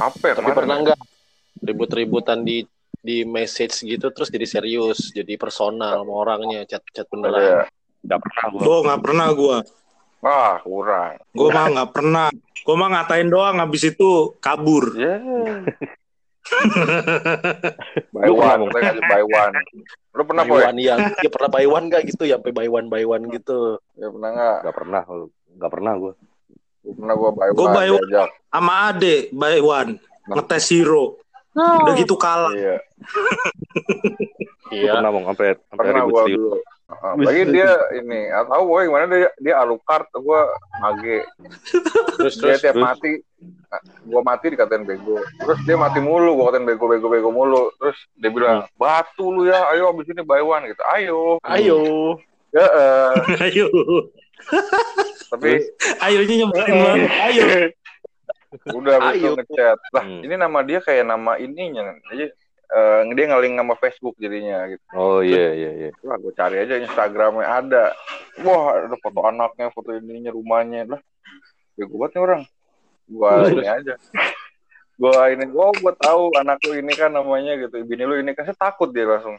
Apa 0.00 0.24
ya? 0.32 0.34
Tapi 0.36 0.50
pernah 0.52 0.76
nggak 0.80 1.00
ribut-ributan 1.60 2.44
di 2.44 2.64
di 3.00 3.24
message 3.24 3.80
gitu 3.80 4.12
terus 4.12 4.28
jadi 4.28 4.44
serius, 4.44 5.08
jadi 5.12 5.40
personal 5.40 6.04
sama 6.04 6.12
orangnya, 6.12 6.68
chat-chat 6.68 7.08
Iya. 7.08 7.12
beneran. 7.16 7.64
Nggak 8.00 8.20
pernah 8.20 8.44
gua. 8.48 8.60
Gue 8.60 8.78
nggak 8.84 9.00
pernah 9.00 9.26
gue. 9.32 9.56
Ah, 10.20 10.54
kurang. 10.60 11.16
Gue 11.32 11.48
mah 11.48 11.66
nggak 11.72 11.90
pernah. 11.96 12.26
Gue 12.60 12.74
mah 12.76 12.88
ngatain 12.92 13.28
doang. 13.32 13.56
Habis 13.56 13.82
itu 13.96 14.36
kabur. 14.40 14.92
Ya. 14.96 15.16
Pernah, 18.10 18.32
one, 18.34 18.60
katanya 18.68 18.82
ngasih 18.90 19.04
by 19.06 19.22
one. 19.24 19.54
Lu 20.10 20.22
pernah, 20.26 20.42
Buy 20.42 20.60
one 20.66 20.78
yang 20.78 20.98
ya 21.22 21.30
pernah 21.30 21.48
buy 21.48 21.66
one 21.66 21.84
nggak 21.86 22.02
gitu 22.10 22.22
ya 22.26 22.36
sampai 22.36 22.52
buy 22.52 22.68
one 22.68 22.86
buy 22.90 23.04
one 23.06 23.24
gitu. 23.30 23.78
Ya 23.94 24.08
pernah 24.10 24.30
nggak? 24.34 24.56
Nggak 24.66 24.76
pernah. 24.76 25.02
Nggak 25.50 25.70
pernah 25.70 25.92
gua. 25.96 26.12
Gua 26.80 26.92
Pernah 26.96 27.14
gua 27.14 27.30
by 27.30 27.48
Gua 27.52 27.62
one, 27.62 27.74
by 27.74 27.88
one. 27.88 28.02
diajak. 28.04 28.28
Sama 28.50 28.72
Ade, 28.90 29.14
by 29.30 29.56
one. 29.60 29.90
Ngetes 30.26 30.66
hero. 30.70 31.04
Udah 31.50 31.94
gitu 31.98 32.14
kalah. 32.14 32.54
Iya, 32.54 32.76
Iya. 34.70 34.92
pernah 35.02 35.10
mau 35.10 35.22
sampai 35.26 35.58
sampai 35.66 35.82
pernah 35.82 36.04
ribut 36.06 36.22
dulu. 36.30 36.50
Uh, 36.90 37.14
lagi 37.22 37.46
dia 37.48 37.70
ini, 37.94 38.26
tahu 38.50 38.62
gue 38.66 38.80
gimana 38.90 39.04
dia 39.06 39.30
dia 39.38 39.54
Alucard, 39.56 40.10
gua 40.12 40.50
mage. 40.78 41.22
Terus 42.18 42.34
Dia 42.34 42.42
terus 42.50 42.60
tiap 42.60 42.74
terus? 42.74 42.82
mati, 42.82 43.12
gua 44.04 44.20
mati 44.20 44.46
dikatain 44.50 44.82
bego. 44.82 45.22
Terus 45.38 45.58
dia 45.62 45.78
mati 45.78 46.02
mulu, 46.02 46.34
gua 46.34 46.50
katain 46.50 46.66
bego 46.66 46.84
bego 46.84 47.06
bego 47.06 47.30
mulu. 47.30 47.70
Terus 47.78 47.94
dia 48.14 48.28
bilang, 48.28 48.66
batu 48.74 49.30
lu 49.30 49.46
ya, 49.46 49.70
ayo 49.70 49.94
abis 49.94 50.10
ini 50.10 50.20
buy 50.20 50.42
one 50.42 50.66
gitu. 50.66 50.82
Ayo. 50.84 51.38
ayo. 51.46 51.78
Ya, 52.50 52.66
eh. 52.66 53.14
Ayo. 53.46 53.66
tapi 55.30 55.62
Ayonya 56.02 56.34
nyebelin 56.42 56.74
banget. 56.74 57.10
Ayo. 57.22 57.44
udah 58.74 58.96
Ayo. 59.14 59.38
ngechat. 59.38 59.78
Lah, 59.94 60.02
Hmm. 60.02 60.26
ini 60.26 60.34
nama 60.34 60.58
dia 60.66 60.82
kayak 60.82 61.06
nama 61.06 61.38
ininya. 61.38 61.94
Jadi 62.10 62.34
eh, 62.70 63.00
dia 63.14 63.26
ngeling 63.30 63.54
sama 63.58 63.74
Facebook 63.76 64.14
jadinya 64.16 64.66
gitu. 64.70 64.84
Oh 64.94 65.20
iya 65.20 65.50
iya 65.54 65.70
iya. 65.74 65.90
Wah, 66.06 66.16
gue 66.16 66.32
cari 66.34 66.62
aja 66.62 66.78
Instagramnya 66.78 67.46
ada. 67.46 67.84
Wah, 68.46 68.86
ada 68.86 68.96
foto 69.02 69.20
anaknya, 69.26 69.74
foto 69.74 69.90
ininya, 69.92 70.30
rumahnya. 70.30 70.86
Lah, 70.86 71.00
bego 71.74 71.98
banget 71.98 72.16
nih 72.16 72.22
orang. 72.22 72.42
Gua 73.10 73.30
ini 73.50 73.66
aja. 73.66 73.94
Gua 75.00 75.32
ini, 75.32 75.48
oh 75.56 75.72
gua 75.80 75.96
tahu 75.96 76.28
anak 76.36 76.60
lu 76.68 76.76
ini 76.76 76.92
kan 76.92 77.08
namanya 77.10 77.56
gitu. 77.56 77.80
Bini 77.88 78.04
lu 78.04 78.20
ini 78.20 78.36
kan 78.36 78.44
saya 78.44 78.54
takut 78.54 78.92
dia 78.92 79.08
langsung. 79.08 79.34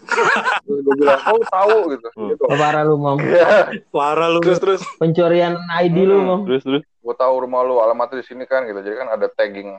Gua 0.66 0.94
bilang, 0.96 1.20
oh 1.30 1.44
tahu 1.46 1.78
gitu. 1.92 2.08
Hmm. 2.16 2.28
gitu. 2.32 2.42
Parah 2.48 2.82
lu, 2.82 2.96
Mom. 2.96 3.20
Parah 3.94 4.32
lu. 4.32 4.40
Terus 4.40 4.58
terus 4.58 4.82
Pencurian 4.96 5.54
ID 5.84 5.96
lu, 6.02 6.16
Hmm. 6.18 6.26
Mom. 6.26 6.40
Terus 6.48 6.62
terus. 6.64 6.82
Gua 7.04 7.14
tahu 7.14 7.44
rumah 7.44 7.60
lu, 7.62 7.76
alamatnya 7.78 8.24
di 8.24 8.26
sini 8.26 8.48
kan 8.48 8.64
gitu. 8.66 8.80
Jadi 8.80 8.96
kan 8.96 9.08
ada 9.12 9.28
tagging 9.30 9.76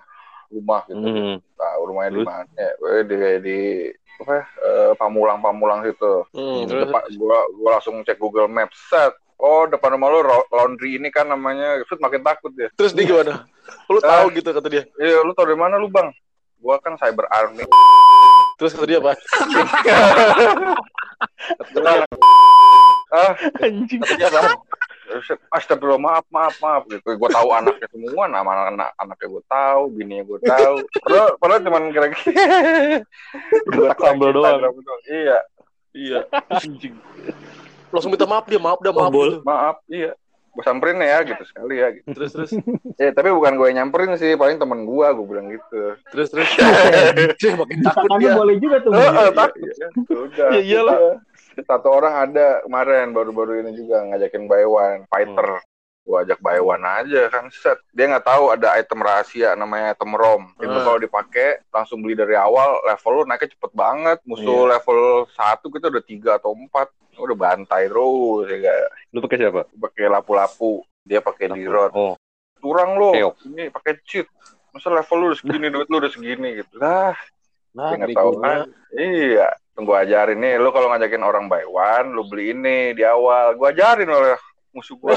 rumah 0.52 0.82
gitu. 0.88 1.02
Hmm. 1.02 1.36
Tahu 1.58 1.82
rumahnya 1.92 2.12
di 2.12 2.18
Terus? 2.22 2.28
mana? 2.28 2.46
Ya, 2.56 2.70
eh, 2.74 3.04
di 3.04 3.18
di 3.44 3.58
apa 4.18 4.32
ya, 4.34 4.44
eh, 4.66 4.92
pamulang-pamulang 4.98 5.86
situ. 5.86 6.14
Hmm, 6.34 6.66
terus 6.66 6.90
Depan, 6.90 7.02
gua 7.22 7.40
gua 7.54 7.70
langsung 7.78 8.02
cek 8.02 8.18
Google 8.18 8.50
Maps 8.50 8.78
set. 8.90 9.14
Oh, 9.38 9.70
depan 9.70 9.94
rumah 9.94 10.10
lu 10.10 10.26
laundry 10.50 10.98
ini 10.98 11.14
kan 11.14 11.30
namanya. 11.30 11.78
Set 11.86 12.02
makin 12.02 12.26
takut 12.26 12.50
dia. 12.58 12.74
terus 12.74 12.98
dia 12.98 13.06
gimana? 13.06 13.46
Lu 13.92 14.00
tahu 14.02 14.32
gitu 14.34 14.50
kata 14.50 14.68
dia. 14.72 14.84
Iya, 14.96 15.28
lu 15.28 15.36
tau 15.36 15.44
dari 15.44 15.60
mana 15.60 15.76
lu, 15.76 15.92
Bang? 15.92 16.10
Gua 16.58 16.80
kan 16.80 16.96
cyber 16.96 17.28
army. 17.28 17.68
Terus 18.58 18.74
kata 18.74 18.88
dia 18.90 18.98
apa? 19.04 19.14
ah, 23.14 23.32
kata 23.60 24.14
dia 24.18 24.28
apa? 24.32 24.56
Astagfirullah, 25.52 26.02
maaf, 26.02 26.26
maaf, 26.28 26.56
maaf 26.60 26.84
gitu. 26.92 27.08
Gua 27.16 27.30
tahu 27.32 27.50
anaknya 27.56 27.88
semua, 27.88 28.28
nama 28.28 28.68
anak 28.68 28.90
anaknya 29.00 29.28
gua 29.32 29.44
tahu, 29.48 29.82
bininya 29.96 30.24
gua 30.28 30.40
tahu. 30.44 30.76
Padahal, 31.04 31.30
padahal 31.40 31.62
cuman 31.64 31.84
kira-kira 31.96 32.32
Gerak 33.72 33.98
sambal 34.04 34.30
doang. 34.36 34.60
Iya, 35.08 35.38
Iya. 35.96 36.20
Langsung 37.90 38.12
minta 38.12 38.28
maaf 38.28 38.46
dia, 38.46 38.60
maaf 38.60 38.80
dah 38.84 38.92
maaf. 38.94 39.12
Gitu. 39.12 39.40
maaf, 39.42 39.78
iya. 39.88 40.12
Gua 40.52 40.66
samperin 40.66 40.98
ya 40.98 41.22
gitu 41.22 41.44
sekali 41.46 41.76
ya 41.78 41.88
gitu. 41.94 42.08
Terus 42.18 42.32
terus 42.34 42.52
Ya, 42.98 43.14
tapi 43.14 43.30
bukan 43.30 43.62
gue 43.62 43.70
nyamperin 43.78 44.18
sih, 44.18 44.34
paling 44.34 44.58
temen 44.58 44.90
gua, 44.90 45.14
gua 45.14 45.26
bilang 45.26 45.54
gitu. 45.54 45.96
terus 46.10 46.34
terus. 46.34 46.50
Dia 47.40 47.54
makin 47.54 47.78
takut 47.86 48.10
dia. 48.18 48.34
boleh 48.34 48.58
juga 48.58 48.82
tuh. 48.82 48.92
Takut 49.38 49.70
ya. 49.70 49.88
Udah. 50.10 50.50
Ya 50.58 50.62
iyalah. 50.62 50.98
Satu 51.66 51.90
orang 51.90 52.30
ada 52.30 52.62
kemarin 52.62 53.12
baru-baru 53.12 53.66
ini 53.66 53.74
juga 53.74 54.06
ngajakin 54.06 54.46
buy 54.46 54.64
one 54.64 55.02
fighter. 55.10 55.62
Gua 56.08 56.24
ajak 56.24 56.40
buy 56.40 56.62
one 56.62 56.86
aja 56.86 57.28
kan 57.28 57.50
set. 57.50 57.82
Dia 57.92 58.08
nggak 58.08 58.24
tahu 58.24 58.54
ada 58.54 58.78
item 58.78 59.02
rahasia 59.02 59.58
namanya 59.58 59.92
item 59.92 60.14
ROM. 60.14 60.54
Itu 60.56 60.72
Ah. 60.72 60.84
kalau 60.86 61.00
dipakai 61.02 61.66
langsung 61.68 62.00
beli 62.00 62.16
dari 62.16 62.38
awal 62.38 62.80
level 62.86 63.12
lu 63.12 63.24
naiknya 63.26 63.52
cepet 63.52 63.72
banget. 63.74 64.18
Musuh 64.24 64.70
level 64.70 65.28
1 65.36 65.68
kita 65.68 65.90
udah 65.90 66.04
tiga 66.06 66.32
atau 66.38 66.54
empat 66.54 66.94
Udah 67.18 67.34
bantai 67.34 67.90
terus 67.90 68.46
ya 68.46 68.58
gak? 68.62 68.78
Lu 69.10 69.26
pakai 69.26 69.38
siapa? 69.42 69.62
Pakai 69.74 70.06
lapu-lapu. 70.06 70.86
Dia 71.02 71.18
pakai 71.18 71.50
dirot. 71.50 71.90
Oh. 71.98 72.14
Curang 72.62 72.94
lo. 72.94 73.10
Keok. 73.10 73.36
Ini 73.50 73.64
pakai 73.74 73.98
cheat. 74.06 74.30
Masa 74.70 74.94
level 74.94 75.18
lu 75.18 75.26
udah 75.34 75.40
segini, 75.42 75.66
duit 75.74 75.90
lu 75.90 75.98
udah 75.98 76.14
segini 76.14 76.62
gitu. 76.62 76.78
Lah, 76.78 77.18
Nah, 77.74 77.94
nggak 77.94 78.14
tahu 78.14 78.38
kan. 78.38 78.70
Iya, 78.94 79.50
tunggu 79.78 79.94
ajarin 79.94 80.42
nih. 80.42 80.58
Lu 80.58 80.74
kalau 80.74 80.90
ngajakin 80.90 81.22
orang 81.22 81.46
buy 81.46 81.62
one, 81.64 82.18
lu 82.18 82.26
beli 82.26 82.52
ini 82.52 82.98
di 82.98 83.06
awal. 83.06 83.54
Gua 83.54 83.70
ajarin 83.70 84.10
oleh 84.10 84.34
musuh 84.74 84.98
gua. 84.98 85.14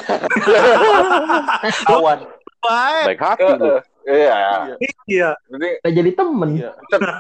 Kawan. 1.88 2.28
Baik. 2.60 3.16
Hati 3.16 3.44
lu. 3.56 3.80
Iya. 4.04 4.76
Iya. 5.08 5.30
Jadi 5.48 5.68
Udah 5.80 5.92
jadi 5.96 6.10
temen. 6.12 6.50
Iya. 6.60 6.70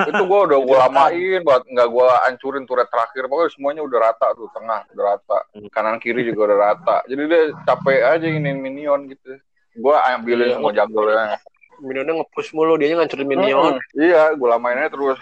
itu 0.04 0.22
gua 0.28 0.38
udah 0.44 0.58
gua 0.60 0.76
lamain 0.88 1.40
buat 1.40 1.64
nggak 1.64 1.88
gua 1.88 2.20
hancurin 2.28 2.68
turret 2.68 2.92
terakhir. 2.92 3.24
Pokoknya 3.24 3.50
semuanya 3.56 3.82
udah 3.84 3.98
rata 4.04 4.36
tuh, 4.36 4.48
tengah 4.52 4.84
udah 4.92 5.04
rata. 5.16 5.38
Kanan 5.72 5.96
kiri 5.96 6.28
juga 6.28 6.52
udah 6.52 6.58
rata. 6.60 6.96
Jadi 7.08 7.22
dia 7.24 7.42
capek 7.64 8.00
aja 8.04 8.26
ini 8.28 8.52
minion 8.52 9.08
gitu. 9.08 9.40
Gua 9.80 10.04
ambilin 10.12 10.52
Iya. 10.52 10.54
semua 10.60 10.72
jungle-nya. 10.76 11.40
Minionnya 11.80 12.12
nge-push 12.20 12.52
mulu, 12.52 12.76
dia 12.76 12.92
ngancurin 12.92 13.24
minion. 13.24 13.80
Mm, 13.80 13.96
Iya, 13.96 14.22
gua 14.36 14.60
lamain 14.60 14.76
aja 14.76 14.92
terus 14.92 15.16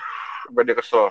sampai 0.48 0.64
dia 0.64 0.76
kesel. 0.76 1.06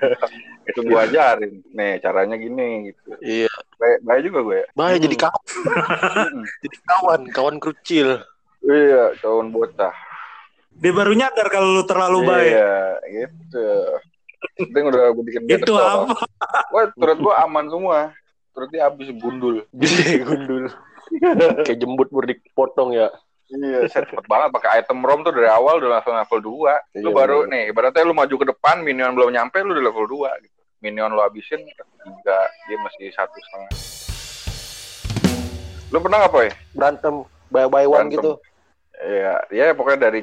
itu 0.72 0.80
gua 0.88 1.04
ajarin. 1.04 1.60
Nih, 1.70 2.00
caranya 2.00 2.34
gini 2.34 2.88
gitu. 2.88 3.10
Iya. 3.20 3.52
Baik, 3.76 3.98
baik 4.00 4.22
juga 4.24 4.38
gue 4.42 4.56
ya. 4.56 4.66
Bahaya 4.72 4.96
Hmm. 4.96 5.04
jadi 5.04 5.16
kawan, 5.20 5.44
jadi 6.64 6.76
kawan, 6.82 7.20
kawan 7.30 7.56
krucil. 7.60 8.08
Iya, 8.62 9.04
tahun 9.20 9.52
bocah. 9.52 9.94
Dia 10.72 10.92
baru 10.94 11.12
nyadar 11.12 11.46
kalau 11.52 11.68
lu 11.76 11.84
terlalu 11.84 12.24
baik. 12.24 12.52
Iya, 12.56 12.74
gitu. 13.12 13.66
Penting 14.56 14.84
udah 14.88 15.02
gue 15.12 15.24
bikin 15.26 15.42
dia 15.44 15.60
Itu 15.60 15.76
kesel. 15.76 16.08
apa? 16.08 16.14
Wah, 16.72 16.84
turret 16.96 17.18
gue 17.20 17.34
aman 17.36 17.66
semua. 17.68 17.98
Turretnya 18.52 18.88
habis 18.88 19.08
gundul. 19.14 19.62
Jadi 19.70 20.22
gundul. 20.24 20.64
Kayak 21.68 21.78
jembut 21.78 22.08
baru 22.08 22.32
dipotong 22.32 22.96
ya. 22.96 23.12
Iya, 23.52 23.84
set 23.84 24.08
cepet 24.08 24.24
banget 24.24 24.48
pakai 24.56 24.80
item 24.80 25.04
ROM 25.04 25.20
tuh 25.20 25.32
dari 25.36 25.44
awal 25.44 25.76
udah 25.76 26.00
langsung 26.00 26.16
level 26.16 26.40
2. 26.40 27.04
Lu 27.04 27.12
Iya, 27.12 27.16
baru 27.16 27.38
bener. 27.44 27.50
nih, 27.52 27.62
ibaratnya 27.68 28.08
lu 28.08 28.16
maju 28.16 28.32
ke 28.32 28.46
depan, 28.48 28.80
minion 28.80 29.12
belum 29.12 29.28
nyampe, 29.28 29.60
lu 29.60 29.76
udah 29.76 29.84
level 29.84 30.06
2 30.08 30.32
gitu. 30.40 30.60
Minion 30.80 31.12
lu 31.12 31.20
habisin, 31.20 31.60
tiga, 32.00 32.38
dia 32.64 32.76
masih 32.80 33.12
satu 33.12 33.36
setengah. 33.36 33.72
Lu 35.92 36.00
pernah 36.00 36.24
nggak, 36.24 36.32
Poy? 36.32 36.48
Berantem, 36.72 37.14
by, 37.52 37.68
by 37.68 37.84
one 37.84 38.08
Berantem. 38.08 38.16
gitu. 38.16 38.32
Iya, 39.02 39.34
ya 39.52 39.64
pokoknya 39.76 40.00
dari 40.08 40.20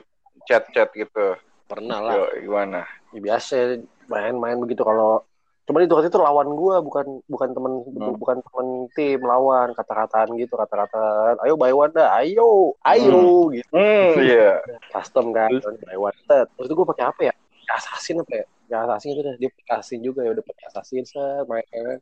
chat-chat 0.49 0.89
gitu. 0.97 1.37
Pernah 1.69 1.99
lah. 2.01 2.13
Yo, 2.17 2.25
gimana? 2.41 2.81
Ya, 3.13 3.19
biasa 3.21 3.77
main-main 4.09 4.57
begitu 4.57 4.81
kalau 4.81 5.21
Cuman 5.69 5.85
itu 5.85 5.93
waktu 5.93 6.09
itu 6.09 6.17
lawan 6.17 6.49
gue 6.49 6.75
bukan 6.81 7.05
bukan 7.29 7.49
temen 7.53 7.73
Hmm. 7.85 8.17
bukan 8.17 8.41
temen 8.41 8.67
tim 8.91 9.21
lawan 9.21 9.69
kata-kataan 9.71 10.33
gitu 10.33 10.57
kata-kataan 10.57 11.37
ayo 11.39 11.53
buy 11.53 11.69
one 11.69 11.93
dah 11.93 12.09
ayo 12.17 12.73
ayo 12.81 13.53
gitu. 13.53 13.69
Hmm, 13.69 14.17
iya. 14.17 14.57
custom 14.89 15.29
kan 15.29 15.53
buy 15.85 15.93
one. 15.95 16.17
Terus 16.25 16.65
itu 16.65 16.73
gue 16.73 16.87
pakai 16.89 17.05
apa 17.05 17.21
ya? 17.21 17.33
Assassin 17.69 18.17
apa 18.17 18.33
ya? 18.33 18.45
Ya 18.65 18.81
assassin 18.81 19.13
itu 19.13 19.21
deh 19.21 19.37
dia 19.37 19.49
pakai 19.51 19.73
assassin 19.77 20.01
juga 20.01 20.25
ya 20.25 20.33
udah 20.33 20.41
pakai 20.41 20.63
assassin 20.67 21.05
set 21.05 21.45
main 21.45 22.01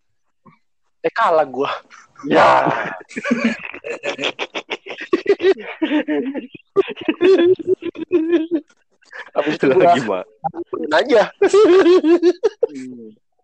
eh 1.04 1.12
kalah 1.12 1.44
gue 1.44 1.72
Ya. 2.26 2.66
habis 9.36 9.56
itu 9.56 9.68
lagi 9.72 10.02
mah. 10.04 10.24
aja 10.94 11.30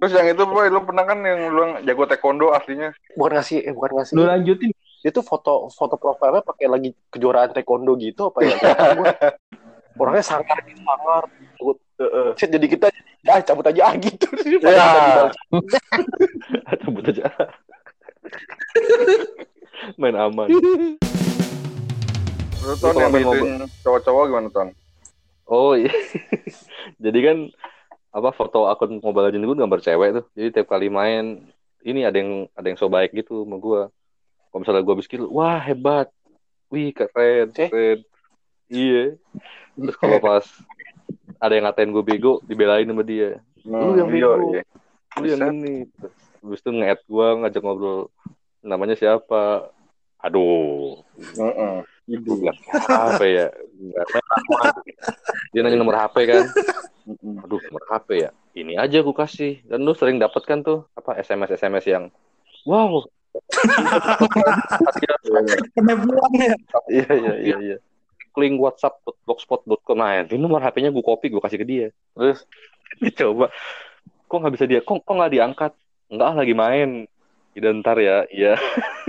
Terus 0.03 0.19
yang 0.19 0.35
itu 0.35 0.43
boy, 0.43 0.67
lu 0.67 0.83
pernah 0.83 1.07
kan 1.07 1.15
yang 1.23 1.47
lu 1.47 1.79
jago 1.87 2.03
taekwondo 2.03 2.51
aslinya? 2.51 2.91
bukan 3.15 3.39
ngasih 3.39 3.63
eh 3.63 3.71
bukan 3.71 3.95
ngasih 3.95 4.13
Lu 4.19 4.27
lanjutin. 4.27 4.75
itu 4.99 5.19
foto 5.23 5.71
foto 5.71 5.95
profilnya 5.95 6.43
pakai 6.43 6.67
lagi 6.67 6.91
kejuaraan 7.07 7.55
taekwondo 7.55 7.95
gitu 7.95 8.27
apa 8.35 8.39
ya 8.43 8.55
orangnya 9.99 10.23
sangar 10.23 10.59
gitu 10.67 10.83
sangar 10.83 11.23
Set, 12.35 12.51
jadi 12.51 12.67
kita 12.67 12.87
ah 13.31 13.39
cabut 13.39 13.63
aja 13.63 13.81
ah 13.87 13.95
gitu 13.95 14.27
Ya. 14.59 15.31
Cabut 16.83 17.03
aja. 17.07 17.31
Main 19.95 20.19
aman. 20.19 20.47
Lu 22.59 22.73
ton 22.75 22.95
yang 22.99 23.67
cowok-cowok 23.87 24.23
gimana 24.27 24.49
ton? 24.51 24.67
Oh 25.47 25.79
iya. 25.79 25.91
Jadi 26.99 27.19
kan 27.23 27.37
apa 28.13 28.29
foto 28.29 28.69
akun 28.69 29.01
Mobile 29.01 29.33
Legends 29.33 29.47
gue 29.49 29.57
gambar 29.57 29.79
cewek 29.81 30.09
tuh. 30.21 30.25
Jadi 30.37 30.47
tiap 30.53 30.69
kali 30.69 30.87
main 30.87 31.49
ini 31.81 32.05
ada 32.05 32.15
yang 32.15 32.45
ada 32.53 32.69
yang 32.69 32.77
so 32.77 32.87
baik 32.87 33.11
gitu 33.11 33.41
sama 33.43 33.57
gue. 33.57 33.81
Kalau 34.53 34.59
misalnya 34.61 34.85
gue 34.85 34.93
habis 34.93 35.09
kill, 35.09 35.25
wah 35.33 35.57
hebat. 35.57 36.13
Wih 36.69 36.93
keren, 36.93 37.49
Eh? 37.57 37.69
keren. 37.73 37.99
Iya. 38.69 39.17
Terus 39.73 39.97
kalau 39.97 40.21
pas 40.21 40.45
ada 41.41 41.53
yang 41.57 41.65
ngatain 41.65 41.89
gue 41.89 42.03
bego, 42.05 42.37
dibelain 42.45 42.85
sama 42.85 43.01
dia. 43.01 43.41
Lu 43.65 43.97
yang 43.97 44.13
iya, 44.13 44.29
bego. 44.29 44.31
iya. 44.53 44.63
Lu 45.17 45.25
yang 45.25 45.41
ini. 45.57 45.89
Terus 45.97 46.13
Habis 46.43 46.59
itu 46.61 46.69
nge-add 46.69 47.01
gue, 47.07 47.27
ngajak 47.41 47.61
ngobrol. 47.65 47.99
Namanya 48.61 48.95
siapa? 48.95 49.73
Aduh, 50.23 51.03
Heeh. 51.35 51.83
Gue 52.03 52.19
bilang 52.19 52.57
apa 52.91 53.23
ya? 53.23 53.47
Dia 55.55 55.61
nanya 55.63 55.79
nomor 55.79 55.95
HP 55.95 56.15
kan. 56.27 56.43
Aduh, 57.47 57.59
nomor 57.71 57.83
HP 57.87 58.27
ya. 58.27 58.29
Ini 58.53 58.75
aja 58.75 58.99
gue 58.99 59.15
kasih. 59.15 59.63
Dan 59.63 59.87
lu 59.87 59.95
sering 59.95 60.19
dapet 60.19 60.43
kan 60.43 60.59
tuh 60.59 60.83
apa 60.99 61.15
SMS 61.23 61.55
SMS 61.55 61.85
yang 61.87 62.03
wow. 62.67 63.07
Penipuan 65.73 66.31
ya. 66.35 66.55
Iya 66.91 67.09
iya 67.15 67.33
iya 67.39 67.57
iya. 67.59 67.77
Link 68.33 68.57
WhatsApp 68.57 68.97
blogspot.com 69.29 69.97
nah, 69.97 70.25
ini 70.25 70.41
nomor 70.41 70.59
HP-nya 70.59 70.89
gue 70.89 71.05
copy 71.05 71.31
gue 71.31 71.39
kasih 71.39 71.59
ke 71.61 71.67
dia. 71.67 71.87
Terus 72.17 72.43
dicoba. 73.03 73.47
Kok 74.27 74.37
nggak 74.43 74.53
bisa 74.59 74.65
dia? 74.67 74.79
Kok 74.83 75.07
kok 75.07 75.13
nggak 75.15 75.33
diangkat? 75.33 75.71
Enggak 76.11 76.29
lagi 76.35 76.53
main. 76.53 76.89
Tidak 77.55 77.71
ntar 77.79 77.97
ya. 78.01 78.27
Iya. 78.27 78.59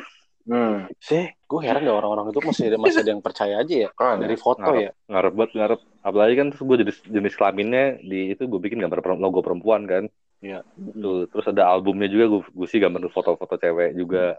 Hmm. 0.45 0.85
sih 1.01 1.25
gue 1.25 1.61
heran 1.65 1.81
deh 1.81 1.95
orang-orang 1.95 2.29
itu 2.29 2.41
masih 2.45 2.69
ada 2.69 2.77
masih 2.77 3.01
ada 3.01 3.11
yang 3.17 3.25
percaya 3.25 3.65
aja 3.65 3.89
ya 3.89 3.91
Kan, 3.97 4.21
dari 4.21 4.37
foto 4.37 4.61
Ngarep. 4.61 4.85
ya 4.85 4.91
Ngarep 5.09 5.33
banget 5.33 5.53
ngarep. 5.57 5.81
Apalagi 6.05 6.35
kan 6.37 6.47
terus 6.53 6.63
gue 6.69 6.77
jenis 6.85 6.99
jenis 7.09 7.35
kelaminnya 7.35 7.85
di 7.99 8.37
itu 8.37 8.45
gue 8.45 8.61
bikin 8.61 8.77
gambar 8.85 9.01
logo 9.17 9.41
perempuan 9.41 9.89
kan. 9.89 10.05
Iya. 10.45 10.61
Tuh, 10.77 11.25
terus 11.33 11.49
ada 11.49 11.73
albumnya 11.73 12.13
juga 12.13 12.29
gue 12.29 12.41
gue 12.45 12.69
sih 12.69 12.77
gambar 12.77 13.09
foto-foto 13.09 13.57
cewek 13.57 13.97
juga. 13.97 14.37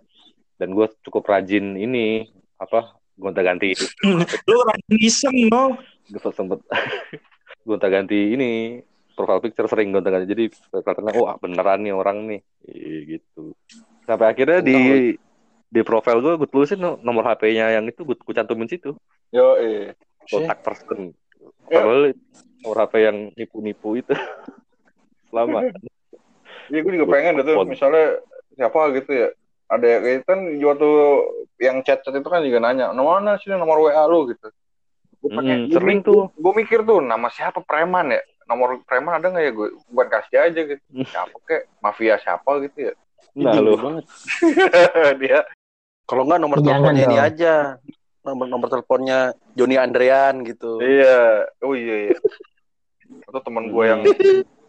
Dan 0.62 0.78
gue 0.78 0.86
cukup 1.02 1.26
rajin 1.26 1.74
ini 1.74 2.30
apa 2.62 2.94
gonta-ganti 3.18 3.74
Lu 4.48 4.58
rajin 4.62 4.96
iseng 5.02 5.50
lo. 5.50 5.74
gue 6.06 6.22
sempet 6.22 6.62
gonta-ganti 7.68 8.38
ini 8.38 8.78
profile 9.18 9.42
picture 9.42 9.66
sering 9.66 9.90
gonta-ganti 9.90 10.30
jadi 10.30 10.44
kelihatannya 10.70 11.12
oh 11.18 11.34
beneran 11.42 11.82
nih 11.82 11.94
orang 11.96 12.18
nih 12.30 12.40
Ih, 12.70 13.00
gitu 13.18 13.58
sampai 14.06 14.36
akhirnya 14.36 14.62
di 14.62 14.78
di 15.76 15.84
profile 15.84 16.24
gue 16.24 16.34
gue 16.40 16.48
tulisin 16.48 16.80
no- 16.80 17.00
nomor 17.04 17.28
HP-nya 17.28 17.76
yang 17.76 17.84
itu 17.84 18.08
gue, 18.08 18.16
gue 18.16 18.36
cantumin 18.36 18.72
situ 18.72 18.96
Yo, 19.36 19.60
eh. 19.60 19.92
kontak 20.32 20.64
person 20.64 21.12
Ya. 21.68 21.82
padahal 21.84 22.16
nomor 22.64 22.78
HP 22.88 22.94
yang 23.04 23.18
nipu-nipu 23.36 24.00
itu 24.00 24.14
selama 25.30 25.68
Iya, 26.66 26.82
gue 26.82 26.94
juga 26.98 27.14
pengen 27.14 27.38
deh 27.38 27.46
tuh, 27.46 27.54
Telepon. 27.62 27.70
misalnya 27.70 28.06
siapa 28.58 28.90
gitu 28.98 29.12
ya. 29.14 29.30
Ada 29.70 29.86
ya, 29.86 29.98
kayak 30.02 30.20
kan 30.26 30.40
waktu 30.50 30.90
yang 31.62 31.78
chat-chat 31.86 32.14
itu 32.14 32.26
kan 32.26 32.42
juga 32.42 32.58
nanya, 32.58 32.90
nomor 32.90 33.22
mana 33.22 33.38
sih 33.38 33.54
nomor 33.54 33.86
WA 33.86 34.02
lu 34.10 34.34
gitu. 34.34 34.50
Gue 35.22 35.30
Hmm, 35.30 35.70
sering 35.70 36.02
tuh. 36.02 36.34
Gue 36.34 36.54
mikir 36.58 36.82
tuh, 36.82 37.06
nama 37.06 37.30
siapa 37.30 37.62
preman 37.62 38.14
ya? 38.14 38.22
Nomor 38.50 38.82
preman 38.86 39.18
ada 39.22 39.30
nggak 39.30 39.46
ya 39.46 39.52
gue? 39.54 39.68
Bukan 39.94 40.08
kasih 40.10 40.38
aja 40.42 40.60
gitu. 40.74 40.82
Siapa 41.06 41.38
kek? 41.46 41.70
Mafia 41.86 42.18
siapa 42.18 42.50
gitu 42.66 42.90
ya? 42.90 42.94
nah 43.36 43.52
lu 43.60 43.76
banget 43.76 44.06
Dia. 45.22 45.44
Kalau 46.06 46.24
nggak 46.24 46.38
nomor 46.38 46.58
Jangan 46.58 46.70
teleponnya 46.72 47.04
ini 47.04 47.16
dong. 47.16 47.28
aja 47.28 47.54
nomor 48.22 48.46
nomor 48.48 48.68
teleponnya 48.70 49.20
Joni 49.54 49.76
Andrean 49.76 50.42
gitu 50.42 50.78
Iya. 50.80 51.50
Oh 51.62 51.74
iya, 51.74 52.10
iya. 52.10 52.18
Atau 53.26 53.42
teman 53.42 53.70
gue 53.70 53.84
yang 53.84 54.02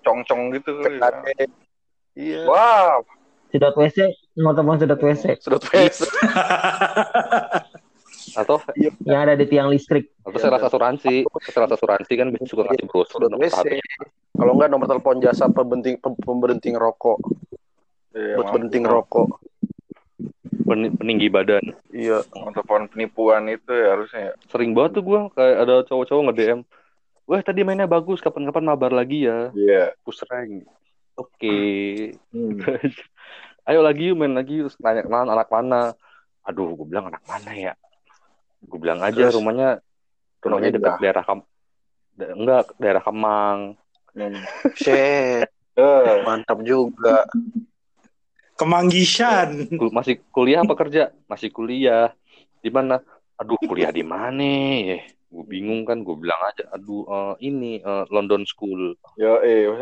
cong-cong 0.02 0.52
gitu. 0.52 0.72
ya. 0.78 0.88
PKD. 0.92 1.26
iya 2.14 2.40
Wah, 2.44 3.00
Sedot 3.46 3.72
WC, 3.72 4.10
nomor 4.34 4.52
telepon 4.52 4.76
sedot 4.76 4.98
WC 4.98 5.24
sedot 5.38 5.62
face 5.62 6.02
atau 8.34 8.60
yang 9.00 9.24
ada 9.24 9.32
di 9.32 9.48
tiang 9.48 9.70
listrik. 9.70 10.12
atau 10.20 10.36
saya 10.36 10.60
rasa 10.60 10.68
asuransi 10.68 11.24
saya 11.46 11.64
rasa 11.64 11.74
asuransi 11.78 12.12
kan 12.12 12.26
biasanya 12.28 12.50
suka 12.50 12.62
ngasih 12.66 12.86
brosur 12.86 13.18
sedot 13.18 13.32
WC 13.32 13.80
kalau 14.34 14.52
nggak 14.52 14.68
nomor 14.68 14.86
telepon 14.86 15.22
jasa 15.22 15.48
pemberhenti 15.48 15.96
pem- 15.96 16.18
pemberhenti 16.18 16.68
ngerokok 16.68 17.18
iya, 18.12 18.36
buat 18.36 18.52
ngerokok 18.52 19.26
pen- 20.64 20.96
peninggi 20.96 21.28
badan. 21.28 21.62
Iya 21.90 22.24
Telepon 22.26 22.88
penipuan 22.88 23.46
itu 23.46 23.70
ya 23.70 23.94
harusnya 23.94 24.20
ya. 24.30 24.32
sering 24.48 24.72
banget 24.72 25.00
tuh 25.00 25.04
gue 25.04 25.20
kayak 25.32 25.56
ada 25.62 25.74
cowok-cowok 25.84 26.22
nge 26.26 26.34
DM 26.36 26.60
wah 27.26 27.40
tadi 27.42 27.60
mainnya 27.62 27.84
bagus 27.84 28.22
kapan-kapan 28.22 28.64
mabar 28.64 28.90
lagi 28.90 29.26
ya. 29.26 29.50
Iya. 29.52 29.94
push 30.02 30.22
rank 30.26 30.64
oke 31.16 31.58
ayo 33.68 33.80
lagi 33.82 34.08
yuk 34.08 34.16
main 34.16 34.30
lagi 34.32 34.62
terus 34.62 34.78
nanya 34.78 35.02
kenalan 35.02 35.32
anak 35.32 35.48
mana? 35.48 35.82
Aduh 36.46 36.74
gue 36.74 36.86
bilang 36.86 37.10
anak 37.10 37.22
mana 37.26 37.50
ya? 37.50 37.72
Gue 38.62 38.78
bilang 38.78 39.02
aja 39.02 39.26
Terus? 39.26 39.34
rumahnya 39.34 39.82
rumahnya 40.38 40.70
dekat 40.70 41.02
daerah 41.02 41.22
Kam 41.22 41.42
da- 42.14 42.32
enggak 42.32 42.64
daerah 42.78 43.02
Kemang. 43.02 43.58
Hmm. 44.16 44.38
shit. 44.72 45.44
Eh, 45.76 46.14
mantap 46.24 46.62
juga 46.62 47.28
Kemanggisan. 48.56 49.68
Kul- 49.76 49.92
masih 49.92 50.24
kuliah 50.32 50.64
apa 50.64 50.74
kerja? 50.74 51.12
Masih 51.28 51.52
kuliah. 51.52 52.16
Di 52.64 52.72
mana? 52.72 53.04
Aduh 53.36 53.60
kuliah 53.60 53.92
di 53.92 54.00
mana? 54.00 54.48
Ya 54.80 54.98
gue 55.28 55.44
bingung 55.44 55.84
kan. 55.84 56.00
Gue 56.00 56.16
bilang 56.16 56.40
aja 56.48 56.64
aduh 56.72 57.04
eh, 57.04 57.34
ini 57.52 57.84
eh, 57.84 58.04
London 58.08 58.48
School. 58.48 58.96
Yo, 59.20 59.40
eh. 59.44 59.68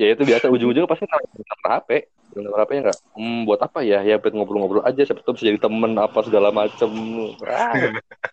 ya 0.00 0.06
itu 0.12 0.22
biasa. 0.28 0.52
Ujung-ujungnya 0.52 0.88
pasti 0.88 1.08
nomor 1.08 1.70
HP 1.80 1.90
nomor 2.34 2.66
HP 2.66 2.70
nya 2.74 2.80
enggak 2.90 2.98
hmm, 3.14 3.40
buat 3.46 3.60
apa 3.62 3.78
ya? 3.86 4.02
Ya 4.02 4.18
buat 4.20 4.34
ngobrol-ngobrol 4.34 4.84
aja. 4.84 5.00
Siapa 5.06 5.22
tahu 5.24 5.38
bisa 5.38 5.48
jadi 5.48 5.60
temen 5.62 5.96
apa 5.96 6.18
segala 6.26 6.50
macem. 6.52 6.90
Ah, 7.46 7.72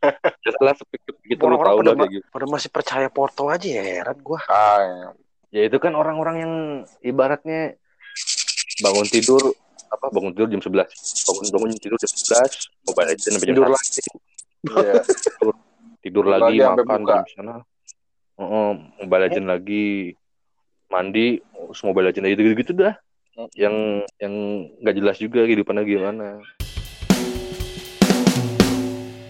jelas 0.44 0.76
sepikir 0.82 1.14
gitu 1.30 1.48
lu 1.48 1.56
orang-orang 1.56 1.70
tahu 1.70 1.80
pada, 1.80 1.94
ma- 1.96 2.12
gitu. 2.12 2.26
pada 2.34 2.46
masih 2.50 2.70
percaya 2.74 3.08
porto 3.08 3.48
aja 3.48 3.68
ya 3.70 3.84
heran 4.02 4.18
gua. 4.20 4.42
Ah, 4.50 5.14
ya 5.52 5.68
itu 5.68 5.78
kan 5.84 5.92
orang-orang 6.00 6.36
yang 6.40 6.54
ibaratnya 7.04 7.76
bangun 8.80 9.04
tidur 9.04 9.52
apa 9.92 10.08
bangun 10.08 10.32
tidur 10.32 10.48
jam 10.48 10.64
11 10.64 10.88
bangun 11.28 11.46
bangun 11.52 11.70
tidur 11.76 11.98
jam 12.00 12.12
11 12.12 12.88
mobile 12.88 13.08
legend 13.12 13.32
sampai 13.36 13.48
jam 13.48 13.56
tidur 13.56 13.68
1. 13.68 13.76
lagi 13.76 13.90
iya. 14.72 14.94
tidur 15.04 15.56
Tidur 16.02 16.26
lagi, 16.26 16.58
makan 16.58 17.02
di 17.06 17.32
sana 17.38 17.56
Heeh, 18.42 18.72
mobile 19.04 19.22
legend 19.28 19.46
lagi 19.52 19.86
mandi 20.88 21.38
terus 21.44 21.84
mobile 21.84 22.08
legend 22.10 22.24
lagi 22.26 22.36
gitu 22.40 22.56
gitu 22.56 22.74
dah 22.74 22.96
Hmm. 23.32 23.48
yang 23.56 24.04
yang 24.20 24.34
nggak 24.84 24.96
jelas 25.00 25.16
juga 25.16 25.48
kehidupannya 25.48 25.88
gimana 25.88 26.44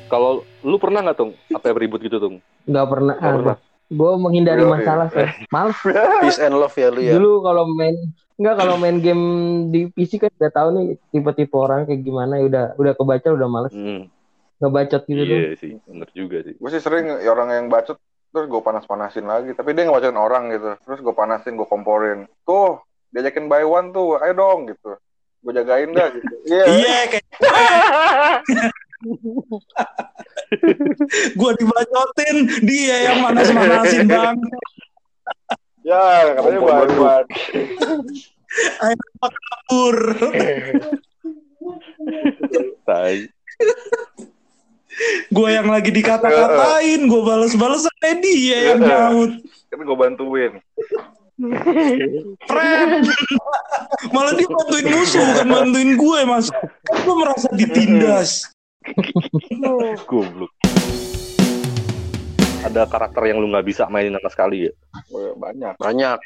kalau 0.10 0.42
lu 0.66 0.82
pernah 0.82 1.06
nggak 1.06 1.18
tung 1.22 1.38
apa 1.54 1.70
yang 1.70 1.78
ribut 1.78 2.02
gitu 2.02 2.18
tung 2.18 2.42
Nggak 2.66 2.88
pernah. 2.90 3.16
Nggak 3.18 3.34
pernah. 3.38 3.58
Gue 3.92 4.12
menghindari 4.16 4.64
Yo, 4.64 4.72
iya. 4.72 4.76
masalah. 4.80 5.08
Sir. 5.12 5.28
Males. 5.54 5.80
peace 6.24 6.40
and 6.40 6.56
love 6.56 6.72
ya 6.80 6.88
lu 6.88 7.00
ya. 7.04 7.14
Dulu 7.20 7.44
kalau 7.44 7.68
main 7.68 7.96
Enggak 8.42 8.58
kalau 8.58 8.74
main 8.82 8.98
game 8.98 9.26
di 9.70 9.86
PC 9.94 10.18
kan 10.18 10.34
udah 10.34 10.50
tahu 10.50 10.68
nih 10.74 10.86
tipe-tipe 11.14 11.54
orang 11.54 11.86
kayak 11.86 12.02
gimana. 12.02 12.42
Ya 12.42 12.50
udah 12.50 12.66
udah 12.74 12.94
kebaca 12.98 13.30
udah 13.38 13.46
males. 13.52 13.70
Hmm, 13.70 14.10
ngebacot 14.58 15.06
gitu 15.06 15.22
iya 15.22 15.54
sih 15.54 15.78
bener 15.86 16.10
juga 16.18 16.42
sih. 16.42 16.58
Gue 16.58 16.70
sih 16.74 16.82
sering 16.82 17.22
ya 17.22 17.30
orang 17.30 17.54
yang 17.54 17.70
bacot 17.70 18.02
terus 18.34 18.50
gue 18.50 18.62
panas-panasin 18.66 19.30
lagi. 19.30 19.54
Tapi 19.54 19.78
dia 19.78 19.86
ngebacain 19.86 20.18
orang 20.18 20.50
gitu. 20.58 20.74
Terus 20.82 21.06
gue 21.06 21.14
panasin 21.14 21.54
gue 21.54 21.70
komporin. 21.70 22.26
Tuh 22.42 22.82
diajakin 23.14 23.46
by 23.46 23.62
one 23.62 23.94
tuh 23.94 24.18
ayo 24.18 24.34
dong 24.34 24.74
gitu. 24.74 24.98
Gue 25.46 25.52
jagain 25.54 25.94
dah 25.94 26.10
gitu. 26.10 26.34
Iya. 26.50 26.64
Iya 26.66 27.00
kayak 27.14 27.26
Gua 31.40 31.52
dibacotin 31.56 32.36
Dia 32.68 33.12
yang 33.12 33.24
manas-manasin 33.24 34.08
bang 34.12 34.38
ya 35.82 36.38
katanya 36.38 36.60
by 36.62 36.88
one 36.94 37.28
Ayo 38.84 39.00
Pak 39.24 39.32
kabur. 39.32 39.98
Gue 45.32 45.50
yang 45.56 45.72
lagi 45.72 45.88
dikata-katain 45.88 47.08
Gue 47.08 47.22
bales-balesan 47.24 47.96
eh, 48.04 48.16
dia 48.20 48.58
yang 48.76 48.84
nyaut. 48.84 49.32
Kan 49.72 49.80
gue 49.88 49.96
bantuin. 49.96 50.52
Friend. 52.44 53.08
Malah 54.12 54.34
dia 54.36 54.48
bantuin 54.52 54.86
musuh 54.92 55.24
Bukan 55.24 55.48
bantuin 55.48 55.92
gue 55.96 56.20
mas. 56.28 56.52
Gue 56.92 57.16
merasa 57.16 57.48
ditindas 57.56 58.52
Goblok. 60.10 60.52
Ada 62.62 62.86
karakter 62.86 63.24
yang 63.26 63.42
lu 63.42 63.50
nggak 63.50 63.66
bisa 63.66 63.90
mainin 63.90 64.14
sama 64.22 64.30
sekali 64.30 64.70
ya? 64.70 64.72
Banyak 65.34 65.76
Banyak. 65.82 66.18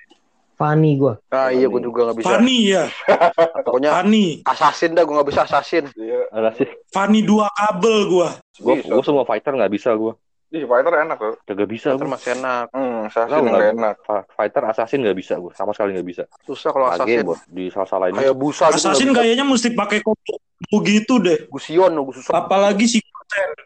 Funny 0.56 0.96
gue. 0.96 1.14
Ah 1.36 1.52
iya 1.52 1.68
gue 1.68 1.82
juga 1.84 2.08
nggak 2.12 2.18
bisa. 2.24 2.40
Fanny 2.40 2.72
ya 2.72 2.88
Pokoknya 3.68 3.92
Fanny 3.92 4.40
assassin 4.48 4.96
dah 4.96 5.04
gue 5.04 5.12
nggak 5.16 5.28
bisa 5.28 5.44
assassin. 5.44 5.84
iya 6.00 6.28
Ada 6.32 6.56
sih. 6.56 6.68
Fanny 6.96 7.28
dua 7.28 7.52
kabel 7.52 8.08
gue 8.08 8.30
Gue 8.64 8.76
gue 8.80 9.04
semua 9.04 9.28
fighter 9.28 9.52
nggak 9.52 9.72
bisa 9.72 9.92
gue. 9.96 10.16
Ih, 10.56 10.64
fighter 10.64 10.94
enak 10.98 11.18
loh 11.18 11.36
Kagak 11.44 11.68
bisa 11.68 11.88
Kan 11.92 12.00
gue. 12.00 12.08
masih 12.08 12.32
enak. 12.34 12.66
hmm 12.72 13.00
assassin 13.06 13.36
nggak? 13.36 13.52
nggak 13.52 13.70
enak 13.76 13.96
Fa- 14.02 14.26
Fighter 14.30 14.64
assassin 14.66 15.00
nggak 15.02 15.18
bisa 15.18 15.34
gue. 15.36 15.52
Sama 15.52 15.72
sekali 15.72 15.92
nggak 15.92 16.08
bisa. 16.08 16.24
Susah 16.42 16.70
kalau 16.70 16.88
Lagi 16.88 16.96
assassin. 16.98 17.24
buat 17.24 17.40
di 17.46 17.64
salah-salahin. 17.68 18.14
Kayak 18.16 18.36
busa 18.36 18.66
gitu. 18.66 18.76
Assassin 18.78 19.10
kayaknya 19.12 19.44
mesti 19.44 19.70
pakai 19.72 20.00
kombo 20.00 20.36
gitu 20.82 21.14
deh 21.18 21.40
Gusion 21.46 21.92
gue 21.94 22.16
susah. 22.16 22.34
Apalagi 22.34 22.86
si 22.88 23.00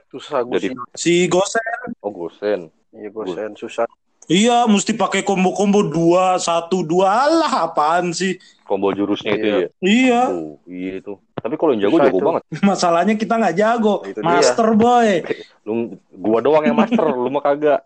Susah 0.10 0.42
Jadi- 0.44 0.74
Gusion. 0.74 0.88
si 0.94 1.14
Gosen 1.28 1.90
Oh 2.00 2.10
Gosen. 2.10 2.60
Iya 2.90 3.10
Gusion 3.10 3.54
susah. 3.54 3.86
Iya 4.26 4.66
mesti 4.66 4.94
pakai 4.94 5.22
combo-combo 5.22 5.82
dua 5.84 6.38
satu 6.38 6.82
dua 6.82 7.10
lah 7.28 7.64
apaan 7.64 8.10
sih 8.12 8.38
Combo 8.62 8.90
jurusnya 8.90 9.34
itu 9.34 9.46
Iya. 9.46 9.58
ya. 9.58 9.70
Iya 9.80 10.22
Oh, 10.28 10.54
iya 10.66 10.92
itu. 10.98 11.14
Tapi 11.40 11.56
kalau 11.56 11.72
yang 11.72 11.82
jago 11.88 11.96
Susah 11.96 12.06
jago 12.08 12.18
itu. 12.18 12.26
banget. 12.28 12.44
masalahnya 12.70 13.14
kita 13.16 13.34
nggak 13.36 13.56
jago 13.56 13.96
Nah, 14.00 14.10
itu 14.12 14.20
dia. 14.20 14.28
master 14.28 14.70
boy 14.74 15.10
Lu 15.66 15.74
gua 16.12 16.40
doang 16.40 16.64
yang 16.66 16.76
master, 16.76 17.06
lu 17.06 17.30
mah 17.30 17.42
kagak. 17.42 17.82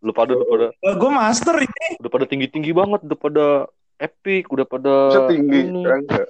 Lu 0.00 0.10
pada 0.10 0.32
udah 0.32 0.46
pada 0.72 0.92
gue 0.92 1.10
master 1.10 1.54
ini 1.58 1.88
udah 1.98 2.10
pada 2.10 2.24
tinggi-tinggi 2.24 2.70
banget, 2.70 3.00
udah 3.02 3.18
pada 3.18 3.46
epic, 3.96 4.44
udah 4.48 4.64
pada 4.64 4.94
bisa 5.08 5.22
tinggi 5.26 5.58
ini, 5.64 5.82
Kagak. 5.82 6.26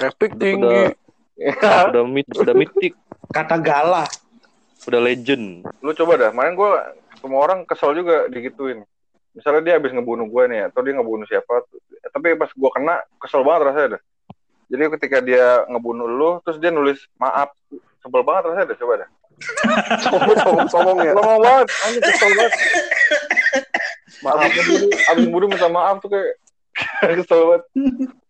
Epic 0.00 0.30
udah 0.32 0.40
tinggi. 0.40 0.80
pada 1.60 1.88
udah 1.92 2.04
mit, 2.04 2.26
udah 2.30 2.54
mythic, 2.54 2.92
kata 3.28 3.56
galah 3.58 4.08
udah 4.82 4.98
legend. 4.98 5.62
lu 5.78 5.90
coba 5.92 6.18
dah 6.18 6.28
kemarin 6.30 6.52
gue 6.52 6.70
semua 7.16 7.40
orang 7.40 7.62
kesel 7.62 7.94
juga 7.94 8.26
digituin 8.26 8.82
misalnya 9.30 9.62
dia 9.62 9.74
habis 9.78 9.94
ngebunuh 9.94 10.26
gue 10.26 10.42
nih 10.50 10.60
atau 10.66 10.82
dia 10.82 10.92
ngebunuh 10.92 11.22
siapa 11.24 11.62
tapi 12.10 12.34
pas 12.34 12.50
gue 12.50 12.70
kena 12.74 12.98
kesel 13.16 13.46
banget 13.46 13.62
rasanya 13.64 13.88
dah 13.94 14.02
jadi 14.72 14.88
ketika 14.96 15.18
dia 15.20 15.68
ngebunuh 15.68 16.08
lu 16.08 16.30
terus 16.40 16.56
dia 16.56 16.72
nulis 16.72 16.96
maaf 17.20 17.52
sebel 18.00 18.24
banget 18.24 18.48
rasanya 18.48 18.72
dah 18.72 18.78
coba 18.80 18.94
dah 19.04 19.10
Sombong 20.00 20.38
sombong 20.38 20.68
sombong 20.70 20.98
ya. 21.02 21.12
lama 21.12 21.36
banget 21.38 21.68
anjing 21.82 22.02
kesel 22.02 22.30
banget 22.32 22.52
maaf 24.22 24.38
abis 24.40 24.66
ngebunuh 25.26 25.48
minta 25.50 25.68
maaf 25.68 25.96
tuh 25.98 26.08
kayak 26.08 26.34
kesel 27.20 27.40
banget 27.46 27.62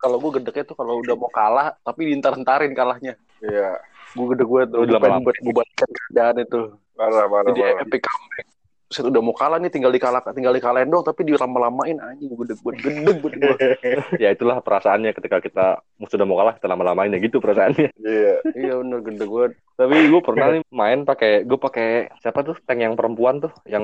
Kalau 0.02 0.16
gue 0.18 0.30
gedeknya 0.40 0.64
tuh 0.66 0.74
kalau 0.74 0.98
udah 0.98 1.14
mau 1.14 1.30
kalah 1.30 1.78
tapi 1.86 2.10
diintar-entarin 2.10 2.74
kalahnya. 2.74 3.14
iya 3.38 3.78
Gue 4.18 4.34
gedek 4.34 4.50
gue 4.50 4.62
tuh. 4.66 4.78
Udah 4.82 4.98
Gue 4.98 5.04
pengen 5.06 5.22
buat 5.22 5.38
gue 5.38 5.64
keadaan 5.78 6.36
itu. 6.42 6.60
parah 6.98 7.30
parah 7.30 7.48
Jadi 7.48 7.60
parah 7.62 7.82
epic 7.86 8.02
comeback. 8.02 8.46
Set 8.92 9.08
udah 9.08 9.22
mau 9.24 9.32
kalah 9.32 9.58
nih 9.58 9.72
tinggal 9.72 9.90
dikalah 9.90 10.20
tinggal 10.30 10.52
dikalahin 10.52 10.92
dong 10.92 11.02
tapi 11.02 11.24
dilama-lamain 11.24 11.98
anjing 11.98 12.30
gue 12.30 12.38
gedek 12.44 12.60
gue 12.60 12.72
gedek 12.78 13.16
gue. 13.18 13.56
Ya 14.22 14.30
itulah 14.30 14.60
perasaannya 14.60 15.16
ketika 15.16 15.40
kita 15.40 15.66
musuh 15.96 16.20
udah 16.20 16.28
mau 16.28 16.38
kalah 16.38 16.54
kita 16.60 16.68
lama-lamain 16.68 17.10
ya 17.10 17.18
gitu 17.18 17.40
perasaannya. 17.40 17.88
iya 18.04 18.34
Iya 18.52 18.72
bener 18.84 19.00
gedek 19.00 19.28
gue. 19.28 19.44
Tapi 19.80 19.96
gue 20.12 20.20
pernah 20.20 20.46
nih 20.52 20.62
main 20.68 21.08
pakai 21.08 21.48
gue 21.48 21.58
pakai 21.58 22.12
siapa 22.20 22.44
tuh 22.44 22.60
tank 22.62 22.78
yang 22.84 22.94
perempuan 22.94 23.40
tuh 23.40 23.50
yang 23.64 23.82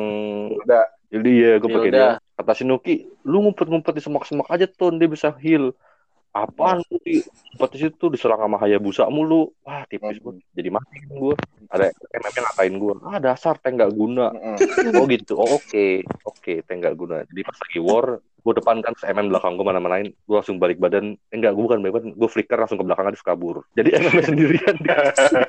udah 0.53 0.85
jadi 1.09 1.31
ya 1.33 1.53
gue 1.57 1.71
pakai 1.73 1.91
dia. 1.91 2.21
Kata 2.39 2.53
si 2.55 2.63
Nuki, 2.63 3.03
lu 3.27 3.43
ngumpet-ngumpet 3.43 3.99
di 3.99 4.03
semak-semak 4.05 4.47
aja 4.47 4.69
tuh 4.69 4.95
dia 4.95 5.09
bisa 5.11 5.35
heal. 5.43 5.75
Apaan 6.39 6.79
lu 6.87 6.97
di 7.03 7.19
ngumpet 7.59 7.71
di 7.75 7.79
situ 7.83 8.05
diserang 8.07 8.39
sama 8.39 8.57
Hayabusa 8.63 9.11
mulu. 9.11 9.51
Wah, 9.67 9.83
tipis 9.91 10.23
gue. 10.23 10.39
Jadi 10.55 10.69
mati 10.71 11.03
gue. 11.03 11.35
Ada 11.69 11.91
MM-nya 11.91 12.41
ngatain 12.47 12.75
gue. 12.79 12.95
Ah, 13.03 13.19
dasar 13.19 13.59
tank 13.59 13.83
gak 13.83 13.91
guna. 13.91 14.31
Mm-mm. 14.31 14.57
Oh 14.95 15.05
gitu. 15.11 15.35
Oh 15.37 15.59
oke. 15.59 15.87
Oke, 16.25 16.63
tank 16.63 16.87
gak 16.87 16.95
guna. 16.95 17.27
Jadi 17.27 17.41
pas 17.43 17.59
lagi 17.59 17.81
war, 17.83 18.07
gue 18.23 18.53
depan 18.55 18.81
kan 18.81 18.95
MM 19.03 19.35
belakang 19.35 19.59
gue 19.59 19.67
mana-manain. 19.67 20.09
Gue 20.25 20.37
langsung 20.39 20.63
balik 20.63 20.79
badan. 20.79 21.19
Eh, 21.29 21.37
enggak, 21.37 21.53
gue 21.59 21.65
bukan 21.67 21.83
balik 21.83 21.95
badan. 22.01 22.11
Gue 22.15 22.29
flicker 22.31 22.57
langsung 22.57 22.79
ke 22.79 22.87
belakang 22.87 23.11
dia 23.11 23.21
kabur. 23.21 23.57
Jadi 23.75 23.89
MM 23.99 24.17
sendirian 24.31 24.77
dia. 24.79 24.99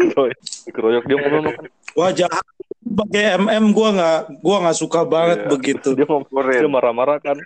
Dikeroyok 0.68 1.06
dia 1.06 1.18
ngomong 1.22 1.44
kan. 1.54 1.66
wah 1.98 2.12
jahat 2.12 2.44
pakai 2.90 3.38
MM 3.38 3.70
gue 3.70 3.90
nggak 3.92 4.20
gua 4.40 4.58
nggak 4.62 4.78
suka 4.78 5.02
banget 5.04 5.38
Iya. 5.40 5.50
begitu 5.50 5.90
Dia 5.94 6.06
ngomong 6.06 6.26
Kurin. 6.26 6.60
dia 6.60 6.70
marah-marah 6.70 7.18
kan 7.20 7.38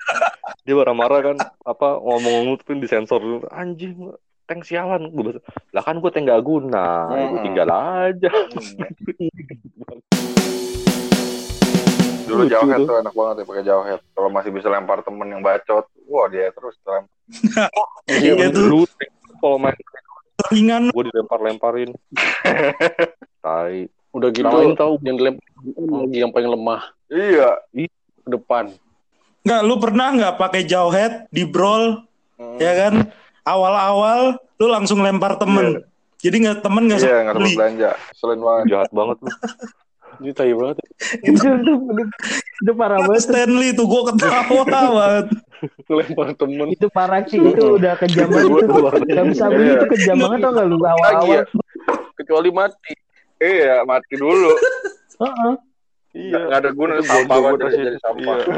dia 0.61 0.73
marah-marah 0.73 1.19
kan 1.21 1.35
apa 1.61 1.87
ngomong-ngomong 1.97 2.55
tuh 2.57 2.75
disensor 2.75 3.19
anjing 3.49 4.13
tank 4.43 4.63
sialan 4.63 5.07
gue 5.09 5.23
bahasa 5.25 5.39
lah 5.69 5.81
kan 5.81 5.97
gue 5.97 6.09
tank 6.09 6.25
gak 6.25 6.41
guna 6.41 6.85
ya 7.09 7.23
gue 7.25 7.33
Hmm. 7.33 7.45
tinggal 7.45 7.69
aja 7.69 8.31
Dulu 12.23 12.43
jauh 12.45 12.65
head 12.65 12.81
tuh. 12.81 12.97
enak 12.97 13.13
banget 13.13 13.35
ya 13.35 13.45
pakai 13.45 13.63
jauh 13.63 13.83
head. 13.83 14.01
Kalau 14.09 14.25
masih 14.27 14.49
bisa 14.49 14.65
lempar 14.65 15.03
temen 15.03 15.27
yang 15.27 15.41
bacot, 15.41 15.85
wah 16.07 16.25
dia 16.27 16.49
terus 16.49 16.73
lempar. 16.81 17.13
Iya 18.09 18.49
tuh. 18.49 18.67
dulu 18.67 18.79
kalau 19.37 19.55
main 19.57 19.75
ringan 20.49 20.89
gue 20.89 21.03
dilempar-lemparin 21.05 21.93
tai 23.43 23.85
Udah 24.13 24.29
gitu 24.29 24.45
Lain 24.47 24.73
tahu 24.73 25.01
yang 25.01 25.17
dilempar 25.17 25.41
lagi 25.99 26.17
yang 26.17 26.29
paling 26.29 26.49
lemah 26.49 26.81
Iya. 27.07 27.49
ke 28.23 28.29
depan. 28.29 28.71
nggak 29.43 29.61
lu 29.61 29.75
pernah 29.75 30.07
nggak 30.09 30.35
pakai 30.37 30.63
jauh 30.63 30.87
head 30.87 31.27
di 31.27 31.43
brawl 31.43 31.99
Hmm. 32.33 32.57
ya 32.57 32.73
kan 32.75 32.93
awal-awal 33.43 34.21
lu 34.55 34.65
langsung 34.65 34.99
lempar 34.99 35.35
temen 35.35 35.83
jadi 36.17 36.33
nggak 36.39 36.59
temen 36.61 36.87
nggak 36.87 36.97
Iya, 36.97 37.05
sempat 37.05 37.21
nggak 37.21 37.35
beli 37.35 37.51
belanja. 37.53 37.89
Selain 38.13 38.39
banget. 38.39 38.63
jahat 38.67 38.89
banget 38.89 39.17
lu 39.19 39.29
Ini 40.15 40.31
tai 40.31 40.53
banget. 40.53 40.77
itu, 41.19 41.41
itu, 41.41 41.71
itu 42.61 42.71
parah 42.71 43.01
banget. 43.01 43.21
Stanley 43.23 43.69
tuh 43.73 43.85
gue 43.85 44.01
ketawa 44.09 44.61
banget 44.71 45.25
Lempar 45.85 46.27
temen. 46.33 46.67
Itu 46.69 46.87
parah 46.87 47.21
sih. 47.23 47.37
Itu 47.37 47.75
udah 47.75 47.93
kejam 47.97 48.27
banget. 48.27 48.63
Itu. 48.63 48.81
Gak 49.09 49.25
bisa 49.27 49.45
beli 49.47 49.69
itu 49.73 49.85
kejam 49.89 50.15
banget 50.19 50.37
tau 50.39 50.51
gak 50.53 50.65
lu 50.65 50.77
Lagi 50.77 50.87
awal-awal. 50.87 51.33
ya. 51.33 51.43
Kecuali 52.13 52.49
mati. 52.49 52.93
Iya, 53.43 53.83
mati 53.83 54.15
dulu. 54.15 54.55
Heeh. 55.21 55.53
Iya. 56.13 56.37
Nggak 56.47 56.59
ada 56.63 56.69
guna 56.71 56.93
sampah 57.03 57.37
gua- 57.37 57.43
banget 57.51 57.59
gua 57.59 57.71
jadi, 57.75 57.97
sampah. 57.99 58.35
Iya. 58.39 58.57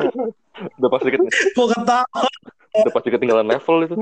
udah 0.80 0.89
pasti 0.91 1.08
ket- 1.12 1.28
gue 1.28 1.67
ketawa 1.67 2.24
udah 2.76 2.91
pasti 2.95 3.10
ketinggalan 3.12 3.48
level 3.48 3.78
itu 3.84 3.95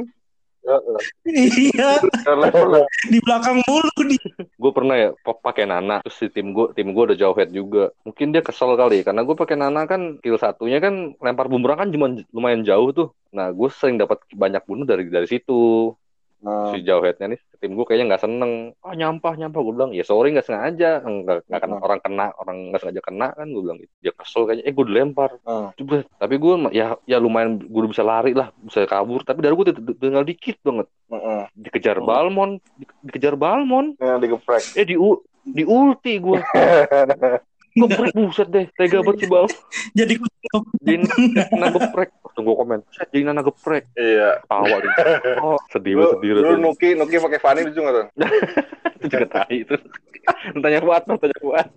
iya 1.27 1.99
level 2.29 2.85
di 3.09 3.19
belakang 3.19 3.59
mulu 3.67 3.91
di 4.07 4.15
gue 4.37 4.71
pernah 4.71 4.95
ya 4.95 5.09
pop 5.25 5.43
pakai 5.43 5.67
Nana 5.67 5.99
terus 6.05 6.15
si 6.21 6.29
tim 6.31 6.55
gue 6.55 6.71
tim 6.71 6.93
gue 6.95 7.03
udah 7.09 7.17
jauh 7.17 7.35
head 7.35 7.51
juga 7.51 7.91
mungkin 8.07 8.31
dia 8.31 8.39
kesel 8.45 8.77
kali 8.79 9.03
ya, 9.03 9.11
karena 9.11 9.25
gue 9.27 9.35
pakai 9.35 9.57
Nana 9.59 9.83
kan 9.83 10.21
kill 10.23 10.39
satunya 10.39 10.79
kan 10.79 11.17
lempar 11.19 11.51
bumerang 11.51 11.83
kan 11.83 11.89
cuma 11.91 12.07
lumayan 12.31 12.63
jauh 12.63 12.93
tuh 12.95 13.07
nah 13.33 13.49
gue 13.49 13.69
sering 13.73 13.97
dapat 13.99 14.21
banyak 14.31 14.63
bunuh 14.63 14.85
dari 14.87 15.09
dari 15.09 15.27
situ 15.27 15.91
Nah, 16.43 16.69
si 16.69 16.83
jauh 16.83 16.99
headnya 16.99 17.27
nih 17.29 17.39
tim 17.55 17.71
gue 17.71 17.81
kayaknya 17.81 18.05
nggak 18.05 18.19
seneng 18.21 18.51
ah 18.77 18.91
nyampah 18.91 19.33
nyampah 19.33 19.59
gue 19.59 19.73
bilang 19.73 19.91
ya 19.91 20.03
sorry 20.03 20.29
nggak 20.29 20.43
sengaja 20.43 20.99
nggak 20.99 21.47
nggak 21.47 21.61
kena 21.61 21.73
Hmm. 21.73 21.81
orang 21.81 21.99
kena 21.99 22.25
orang 22.35 22.57
nggak 22.67 22.81
sengaja 22.81 23.01
kena 23.01 23.27
kan 23.31 23.47
gue 23.47 23.61
bilang 23.61 23.79
gitu 23.79 23.93
dia 23.97 24.11
kesel 24.11 24.43
kayaknya 24.43 24.63
eh 24.63 24.73
gue 24.73 24.85
dilempar 24.85 25.29
Hmm. 25.41 25.71
Jebret. 25.73 26.03
tapi 26.13 26.35
gue 26.35 26.53
ya 26.69 26.85
ya 27.03 27.17
lumayan 27.17 27.57
gue 27.57 27.81
bisa 27.85 28.03
lari 28.03 28.31
lah 28.31 28.51
bisa 28.57 28.83
kabur 28.83 29.21
tapi 29.21 29.39
dari 29.39 29.53
gue 29.53 29.71
tinggal 29.95 30.21
dikit 30.21 30.59
banget 30.59 30.87
Heeh. 31.07 31.43
dikejar 31.55 31.97
Oh. 31.97 32.05
Balmon 32.05 32.59
di- 32.73 32.91
dikejar 33.01 33.33
Balmon 33.33 33.95
digeprek. 33.95 34.75
eh 34.75 34.83
di 34.83 34.93
u- 34.93 35.23
di 35.41 35.63
ulti 35.63 36.19
gue 36.19 36.43
geprek 37.73 38.13
buset 38.13 38.47
deh 38.47 38.65
tega 38.69 38.99
banget 38.99 39.19
si 39.19 39.27
Bal 39.27 39.47
jadi 39.97 40.13
jadi 40.77 40.95
nana 41.49 41.73
geprek 42.33 42.39
tunggu 42.41 42.57
komen 42.57 42.79
jadi 42.97 43.17
nana 43.29 43.41
geprek 43.45 43.85
Iya. 43.93 44.41
tawa 44.49 44.75
gitu 44.81 45.01
oh 45.45 45.57
sedih 45.69 45.93
banget 45.93 46.09
sedih 46.17 46.29
rasanya. 46.41 46.57
Nuki, 46.57 46.89
Nuki 46.97 47.15
pakai 47.21 47.39
Fanny 47.39 47.61
lucu 47.69 47.79
nggak 47.79 47.93
tuh? 47.93 48.05
itu 48.97 49.05
juga 49.11 49.27
tai 49.29 49.57
itu 49.61 49.75
tanya 50.63 50.79
kuat 50.81 51.03
tanya 51.05 51.37
kuat 51.43 51.67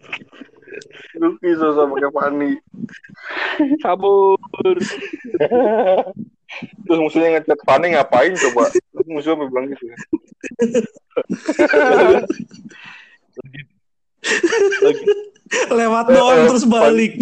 Lucky 1.16 1.56
susah 1.56 1.88
pakai 1.88 2.10
Fanny. 2.12 2.50
Kabur. 3.80 4.36
Terus 6.84 6.98
musuhnya 7.00 7.40
ngechat 7.40 7.60
Fanny 7.64 7.96
ngapain 7.96 8.36
coba? 8.36 8.68
Terus 8.68 9.08
musuhnya 9.08 9.48
bilang 9.48 9.72
gitu. 9.72 9.88
Lewat 15.72 16.06
doang 16.12 16.40
terus 16.50 16.66
balik. 16.68 17.16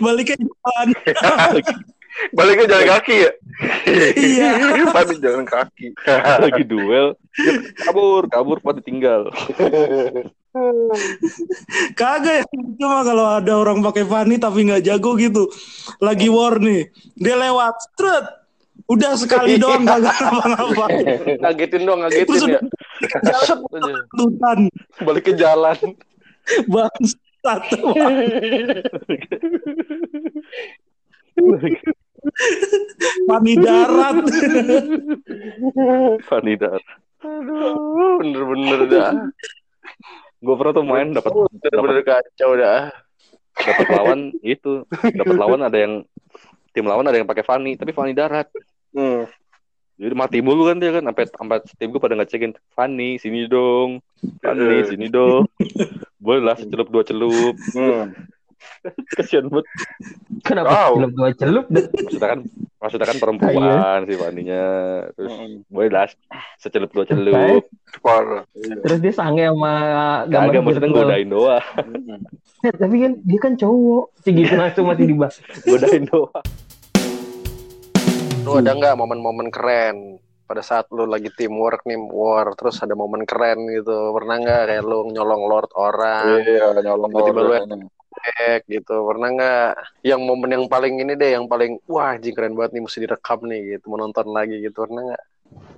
Baliknya 0.00 0.40
jalan. 0.40 0.88
Baliknya 2.32 2.66
jalan 2.68 2.86
kaki 2.96 3.14
ya? 3.28 3.30
Iya. 4.16 4.48
Fanny 4.94 5.16
jalan 5.20 5.44
kaki. 5.44 5.92
Lagi 6.44 6.62
duel. 6.64 7.16
Kabur, 7.84 8.28
kabur 8.28 8.58
pada 8.60 8.80
tinggal. 8.80 9.28
Kagak 12.00 12.34
ya. 12.40 12.44
Cuma 12.80 13.04
kalau 13.04 13.26
ada 13.28 13.52
orang 13.56 13.84
pakai 13.84 14.04
Fanny 14.08 14.40
tapi 14.40 14.64
nggak 14.64 14.84
jago 14.84 15.16
gitu. 15.20 15.48
Lagi 16.00 16.32
war 16.32 16.56
nih. 16.56 16.88
Dia 17.16 17.36
lewat. 17.36 17.74
Strut. 17.92 18.26
Udah 18.86 19.18
sekali 19.18 19.58
doang 19.58 19.82
kagak 19.82 20.14
apa-apa. 20.14 20.86
Ngagetin 21.42 21.82
dong, 21.88 22.06
ngagetin 22.06 22.54
ya. 22.54 22.60
Tutan. 24.14 24.70
balik 25.02 25.26
ke 25.26 25.32
jalan. 25.34 25.76
Bangsat. 26.70 27.62
Fanny 33.28 33.54
darat. 33.56 34.16
Vanidar. 36.28 36.80
Aduh, 37.20 38.20
bener-bener 38.20 38.80
dah. 38.86 39.12
Gue 40.38 40.54
pernah 40.54 40.72
tuh 40.72 40.84
main 40.84 41.08
dapat 41.10 41.32
Bener-bener 41.32 42.02
kacau 42.02 42.50
dah. 42.54 42.92
dapat 43.56 43.88
lawan 43.88 44.20
itu 44.44 44.84
dapat 45.16 45.32
lawan 45.32 45.64
ada 45.64 45.80
yang 45.80 46.04
tim 46.70 46.84
lawan 46.84 47.08
ada 47.08 47.16
yang 47.16 47.24
pakai 47.24 47.40
Fanny 47.40 47.72
tapi 47.72 47.96
Fanny 47.96 48.12
darat 48.12 48.52
Hmm. 48.92 49.24
jadi 49.96 50.12
mati 50.12 50.44
mulu 50.44 50.68
kan 50.68 50.76
dia 50.76 50.92
kan 50.92 51.04
sampai 51.04 51.24
sampai 51.24 51.56
tim 51.76 51.88
gue 51.88 51.96
pada 51.96 52.12
ngecekin 52.12 52.52
Fanny 52.72 53.16
sini 53.16 53.48
dong 53.48 54.04
Fanny 54.40 54.84
sini 54.84 55.08
dong 55.08 55.48
boleh 56.16 56.44
lah 56.44 56.56
secelup 56.56 56.88
dua 56.88 57.00
celup 57.00 57.56
Hmm. 57.72 58.12
kasian 59.14 59.46
banget 59.46 59.66
Kenapa 60.42 60.68
Wow. 60.68 60.90
celup 60.94 61.12
dua 61.12 61.28
celup? 61.32 61.64
maksudnya 61.66 62.28
kan 62.28 62.40
maksudnya 62.76 63.06
kan 63.06 63.18
perempuan 63.22 63.98
si 64.02 64.14
Fanny-nya 64.14 64.64
terus 65.12 65.32
Hmm. 65.32 65.54
boleh 65.66 65.90
lah 65.90 66.06
secelup 66.56 66.90
dua 66.90 67.04
celup. 67.04 67.62
Iya. 68.54 68.74
Terus 68.78 68.98
dia 69.00 69.12
sange 69.12 69.44
sama 69.44 69.72
gambar 70.24 70.48
kagak 70.48 70.62
maksudnya 70.62 70.88
virtual. 70.88 71.04
godain 71.04 71.28
doang 71.28 71.64
Hmm. 71.76 72.20
Eh, 72.62 72.72
tapi 72.72 72.96
kan 72.98 73.12
dia 73.20 73.38
kan 73.38 73.52
cowok. 73.54 74.04
Segitu 74.20 74.54
langsung 74.58 74.84
masih 74.86 75.06
dibahas. 75.06 75.36
godain 75.62 76.04
doang 76.04 76.44
Lu 78.42 78.54
ada 78.54 78.72
nggak 78.72 78.94
momen-momen 78.94 79.50
keren 79.50 79.96
pada 80.42 80.62
saat 80.62 80.86
lu 80.88 81.02
lagi 81.04 81.26
teamwork 81.32 81.82
nih 81.82 81.98
war 81.98 82.54
terus 82.54 82.78
ada 82.78 82.94
momen 82.94 83.26
keren 83.26 83.66
gitu 83.66 83.90
pernah 84.12 84.38
nggak 84.38 84.62
kayak 84.68 84.84
lu 84.84 85.10
nyolong 85.10 85.42
lord 85.44 85.66
orang 85.74 86.38
Iya, 86.38 86.70
nyolong 86.78 87.10
Tiba-tiba 87.10 87.40
lu 87.42 87.54
hack 88.22 88.62
gitu 88.66 88.94
pernah 89.04 89.28
nggak 89.30 89.68
yang 90.02 90.20
momen 90.22 90.50
yang 90.52 90.66
paling 90.66 90.96
ini 90.96 91.12
deh 91.12 91.34
yang 91.34 91.46
paling 91.46 91.76
wah 91.86 92.14
anjing 92.14 92.32
keren 92.32 92.54
banget 92.54 92.76
nih 92.76 92.82
mesti 92.82 92.98
direkam 93.00 93.40
nih 93.44 93.60
gitu 93.76 93.84
mau 93.88 93.98
nonton 93.98 94.26
lagi 94.30 94.60
gitu 94.60 94.84
pernah 94.84 95.12
nggak 95.12 95.24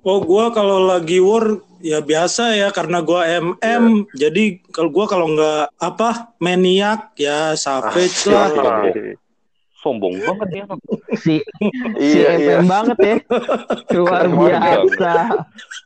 Oh 0.01 0.25
gua 0.25 0.49
kalau 0.49 0.81
lagi 0.81 1.21
war 1.21 1.61
ya 1.85 2.01
biasa 2.01 2.57
ya 2.57 2.73
karena 2.73 3.05
gua 3.05 3.29
MM 3.29 4.09
jadi 4.17 4.65
kalau 4.73 4.89
gua 4.89 5.05
kalau 5.05 5.29
nggak 5.29 5.77
apa 5.77 6.33
maniak 6.41 7.13
ya 7.15 7.53
savage 7.53 8.25
lah. 8.25 8.49
Ah. 8.49 8.89
sombong 9.79 10.17
banget 10.19 10.49
ya. 10.51 10.65
Si, 11.15 11.39
si 12.01 12.17
iya 12.17 12.33
MM 12.33 12.41
iya 12.41 12.57
banget 12.65 12.99
ya. 12.99 13.17
Luar 14.01 14.27
biasa. 14.27 15.13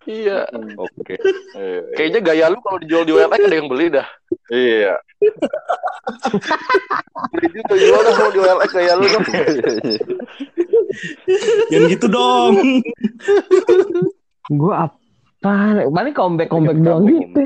iya 0.07 0.47
oke 0.79 1.15
Iya. 1.53 1.81
kayaknya 1.99 2.21
gaya 2.23 2.45
lu 2.49 2.63
kalau 2.63 2.79
dijual 2.79 3.03
di 3.03 3.13
OLX 3.13 3.43
ada 3.43 3.57
yang 3.59 3.69
beli 3.69 3.87
dah 3.91 4.07
Iya. 4.49 4.95
beli 7.31 7.47
juga 7.53 7.75
jual 7.79 8.01
dah 8.03 8.13
kalau 8.13 8.31
di 8.31 8.41
OLX 8.41 8.71
gaya 8.73 8.95
lu 8.97 9.07
dong 9.07 9.25
Jangan 11.71 11.89
gitu 11.89 12.07
dong. 12.07 12.55
Gue 14.51 14.75
apa? 14.75 14.99
Paling 15.89 16.15
comeback-comeback 16.15 16.79
doang 16.79 17.05
gitu. 17.07 17.41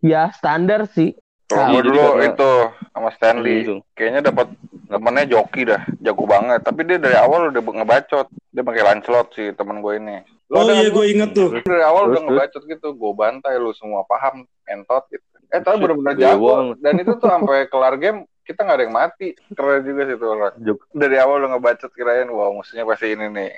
Ya 0.00 0.30
standar 0.32 0.86
sih. 0.88 1.14
Kalau 1.46 1.66
Iya, 1.72 1.80
dulu 1.82 1.98
karena- 2.14 2.26
itu 2.30 2.50
sama 2.90 3.10
Stanley, 3.10 3.56
Gitu. 3.60 3.74
kayaknya 3.92 4.30
dapat 4.30 4.54
temennya 4.86 5.24
joki 5.28 5.66
dah, 5.66 5.82
jago 5.98 6.22
banget. 6.22 6.62
Tapi 6.62 6.86
dia 6.86 6.98
dari 6.98 7.18
awal 7.18 7.50
udah 7.50 7.58
ngebacot. 7.58 8.26
Dia 8.50 8.62
pakai 8.62 8.82
Lancelot 8.84 9.34
sih 9.34 9.50
temen 9.54 9.82
gue 9.82 9.98
ini. 9.98 10.22
Lo 10.46 10.62
Oh 10.62 10.70
iya 10.70 10.86
gue 10.86 11.04
inget 11.06 11.30
tuh. 11.30 11.50
Dari 11.56 11.82
awal 11.82 12.06
Terus, 12.06 12.12
udah 12.12 12.22
ngebacot 12.22 12.62
gitu. 12.68 12.88
Gue 12.94 13.12
bantai 13.14 13.54
lu 13.56 13.74
semua 13.74 14.06
paham, 14.06 14.46
entot 14.64 15.02
gitu. 15.10 15.26
Eh 15.50 15.60
tapi 15.60 15.76
bener-bener 15.82 16.14
Dewa. 16.14 16.24
jago. 16.34 16.52
Dan 16.78 16.94
itu 16.98 17.12
tuh 17.18 17.28
sampai 17.28 17.66
kelar 17.66 17.98
game 17.98 18.22
kita 18.42 18.62
nggak 18.62 18.76
ada 18.78 18.84
yang 18.86 18.94
mati. 18.94 19.28
Keren 19.54 19.82
juga 19.82 20.02
sih 20.06 20.16
tuh 20.18 20.28
orang. 20.34 20.54
Dari 20.90 21.16
awal 21.18 21.42
udah 21.42 21.50
ngebacot 21.54 21.90
kirain, 21.94 22.30
wah 22.30 22.50
musuhnya 22.50 22.82
pasti 22.82 23.14
ini 23.14 23.26
nih 23.30 23.50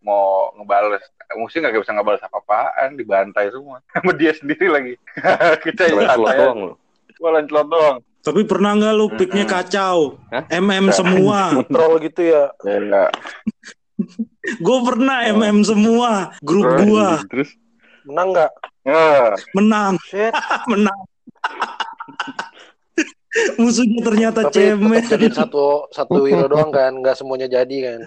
mau 0.00 0.50
ngebales. 0.56 1.02
Musuhnya 1.36 1.70
nggak 1.70 1.82
bisa 1.86 1.94
ngebales 1.94 2.22
apa-apaan, 2.22 2.94
dibantai 2.94 3.50
semua. 3.50 3.78
Sama 3.94 4.10
dia 4.14 4.32
sendiri 4.34 4.66
lagi. 4.66 4.94
kita 5.66 5.90
yang 5.90 5.98
Lancelot 6.02 6.26
santai. 6.26 6.38
doang 6.42 6.58
loh 6.66 6.76
Wah 7.20 7.30
Lancelot 7.36 7.68
doang. 7.68 7.98
Tapi 8.20 8.40
pernah 8.44 8.70
nggak 8.76 8.94
lu 8.94 9.06
picknya 9.16 9.44
Mm-mm. 9.48 9.54
kacau? 9.56 9.96
Hah? 10.28 10.44
MM 10.52 10.86
semua. 10.92 11.38
troll 11.72 11.96
gitu 12.04 12.20
ya 12.20 12.52
Iya. 12.64 13.08
Gue 14.60 14.78
pernah 14.84 15.24
MM 15.28 15.64
semua. 15.64 16.32
Grup 16.40 16.68
gua 16.84 17.20
terus 17.28 17.52
menang 18.04 18.32
nggak 18.32 18.50
menang, 19.52 19.94
shit 20.08 20.32
menang. 20.64 20.98
Musuhnya 23.62 24.00
ternyata 24.02 24.50
tapi 24.50 24.74
cemen. 24.74 25.06
jadi 25.06 25.30
satu 25.30 25.86
satu 25.94 26.26
hero 26.26 26.50
doang 26.50 26.74
kan 26.74 26.90
nggak 26.98 27.14
semuanya 27.14 27.46
jadi 27.46 27.76
kan 27.86 28.00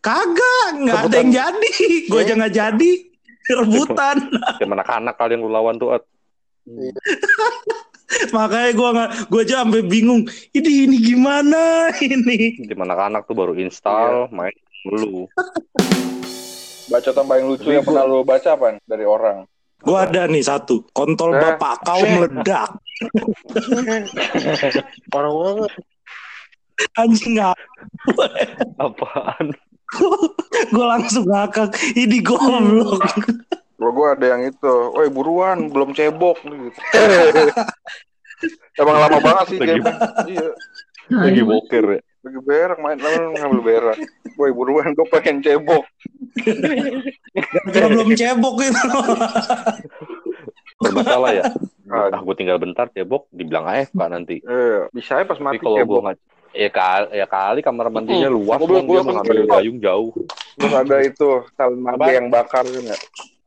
Kagak, 0.00 0.80
nggak 0.80 1.12
ada 1.12 1.16
yang 1.20 1.28
jadi. 1.28 1.72
Gue 2.08 2.24
aja 2.24 2.32
nggak 2.32 2.54
jadi. 2.56 2.92
Rebutan. 3.52 4.16
Kayak 4.56 4.72
anak-anak 4.72 5.14
kalian 5.20 5.44
lu 5.44 5.52
lawan 5.52 5.76
tuh 5.76 5.92
At. 5.92 6.08
Makanya 8.36 8.70
gue 8.72 8.88
nggak, 8.96 9.10
gue 9.28 9.40
aja 9.44 9.60
sampai 9.60 9.84
bingung. 9.84 10.24
Ini 10.56 10.88
ini 10.88 10.96
gimana 11.04 11.92
ini? 12.00 12.64
Tim 12.64 12.80
anak-anak 12.80 13.28
tuh 13.28 13.36
baru 13.36 13.52
install 13.60 14.32
main 14.32 14.56
dulu 14.80 15.28
Bacotan 16.90 17.24
paling 17.28 17.44
lucu 17.46 17.70
yang 17.70 17.84
pernah 17.86 18.02
lu 18.02 18.26
baca 18.26 18.56
apa 18.56 18.80
dari 18.82 19.06
orang? 19.06 19.46
Gue 19.80 19.96
ada 19.96 20.24
nih 20.24 20.40
satu. 20.40 20.84
Kontol 20.90 21.32
Eh, 21.32 21.38
bapak 21.40 21.74
kau 21.82 21.98
shit. 21.98 22.10
meledak. 22.12 22.68
orang 25.10 25.34
banget 25.34 25.72
Anjing 26.94 27.34
nggak. 27.34 27.56
apaan 28.78 29.46
gue 30.70 30.86
langsung 30.86 31.26
ngakak. 31.26 31.74
Ini 31.92 32.20
goblok. 32.20 33.00
Kalau 33.74 33.90
gue 33.90 34.06
ada 34.10 34.26
yang 34.28 34.42
itu, 34.46 34.74
woi 34.92 35.08
buruan, 35.08 35.66
belum 35.66 35.90
cebok 35.92 36.38
gitu. 36.40 36.80
Emang 38.76 38.96
lama 38.96 39.18
banget 39.18 39.44
sih 39.48 39.58
Lagi- 39.58 39.70
game. 39.74 39.84
Iya, 40.26 40.48
lagi 41.10 41.42
boker 41.42 41.84
ya 41.90 42.00
lagi 42.20 42.38
berak 42.38 42.78
main 42.78 42.96
lalu 42.96 43.32
ngambil 43.34 43.60
berak. 43.62 43.96
Woi 44.34 44.50
buruan, 44.50 44.92
gue 44.92 45.06
pengen 45.08 45.40
cebok. 45.40 45.84
Kalau 47.72 47.88
belum 47.90 48.10
cebok 48.12 48.54
itu. 48.60 48.88
bermasalah 50.78 51.30
ya 51.34 51.44
Ah, 51.86 52.08
gue 52.14 52.34
tinggal 52.34 52.56
bentar 52.56 52.86
cebok 52.86 53.26
dibilang 53.28 53.66
AFK 53.66 53.98
nanti 54.06 54.38
eh, 54.40 54.86
bisa 54.90 55.18
ya 55.18 55.24
pas 55.24 55.34
tapi 55.34 55.44
mati 55.50 55.58
kalau 55.58 55.76
gue 55.76 55.82
cebok. 55.82 56.00
nggak 56.00 56.16
ya 56.52 56.70
kali 56.70 57.06
ya 57.12 57.26
kali 57.26 57.60
kamar 57.60 57.86
mandinya 57.88 58.28
luas 58.28 58.56
Gua 58.56 58.64
belum- 58.64 58.70
dong 58.70 58.86
gua 58.86 58.88
dia 58.88 58.96
belum 58.96 59.08
mengambil 59.10 59.36
cebok. 59.36 59.52
gayung 59.52 59.78
jauh 59.78 60.10
Terus 60.56 60.72
ada 60.72 60.96
itu 61.02 61.28
talent 61.52 61.82
mage 61.82 62.00
Apa? 62.00 62.40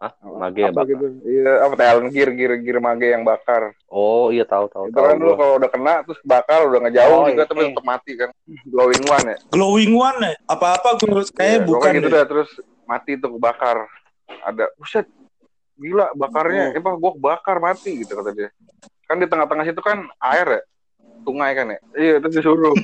Yang 0.05 0.15
bakar 0.19 0.19
kan 0.19 0.27
ya? 0.27 0.27
ah 0.27 0.37
mage 0.37 0.59
ya 0.59 0.65
Apa 0.65 0.75
bakar 0.75 0.89
gitu? 0.89 1.05
Iya, 1.23 1.51
apa 1.59 1.73
talent 1.75 2.09
gear 2.09 2.29
gear 2.29 2.53
gear 2.57 2.77
mage 2.79 3.07
yang 3.07 3.23
bakar. 3.23 3.61
oh 3.87 4.25
iya 4.29 4.43
tahu 4.43 4.65
tahu 4.67 4.85
Itu 4.85 4.95
tahu 4.95 5.05
kan 5.05 5.15
lu 5.17 5.31
kalau 5.33 5.53
udah 5.55 5.69
kena 5.69 5.93
terus 6.03 6.19
bakar 6.21 6.59
udah 6.63 6.79
ngejauh 6.81 7.13
Oh, 7.13 7.25
juga 7.25 7.35
iya. 7.37 7.45
tapi 7.45 7.61
tetap 7.65 7.85
mati 7.85 8.11
kan. 8.13 8.29
Glowing 8.65 9.03
one 9.05 9.25
ya. 9.25 9.37
Glowing 9.49 9.93
one 9.93 10.19
ya? 10.19 10.33
Apa-apa 10.45 10.89
gue 10.97 11.07
Iya, 11.09 11.23
kayak 11.29 11.57
bukan 11.61 11.71
pokoknya 11.79 11.95
gitu 11.95 12.07
deh. 12.07 12.13
dah 12.13 12.25
terus 12.25 12.49
mati 12.83 13.11
tuh 13.15 13.29
kebakar. 13.31 13.77
Ada 14.41 14.65
buset. 14.75 15.07
Gila 15.73 16.13
bakarnya. 16.13 16.71
Eh, 16.71 16.79
bah, 16.79 16.93
gua 16.93 17.11
kebakar 17.11 17.57
mati 17.57 17.97
gitu 17.97 18.13
kata 18.13 18.31
dia. 18.31 18.49
Kan 19.03 19.17
di 19.17 19.25
tengah-tengah 19.25 19.63
situ 19.63 19.79
kan 19.79 20.03
air 20.21 20.47
ya. 20.49 20.61
Sungai 21.23 21.51
kan 21.55 21.65
ya. 21.71 21.79
Iya, 21.95 22.15
terus 22.19 22.33
disuruh. 22.35 22.75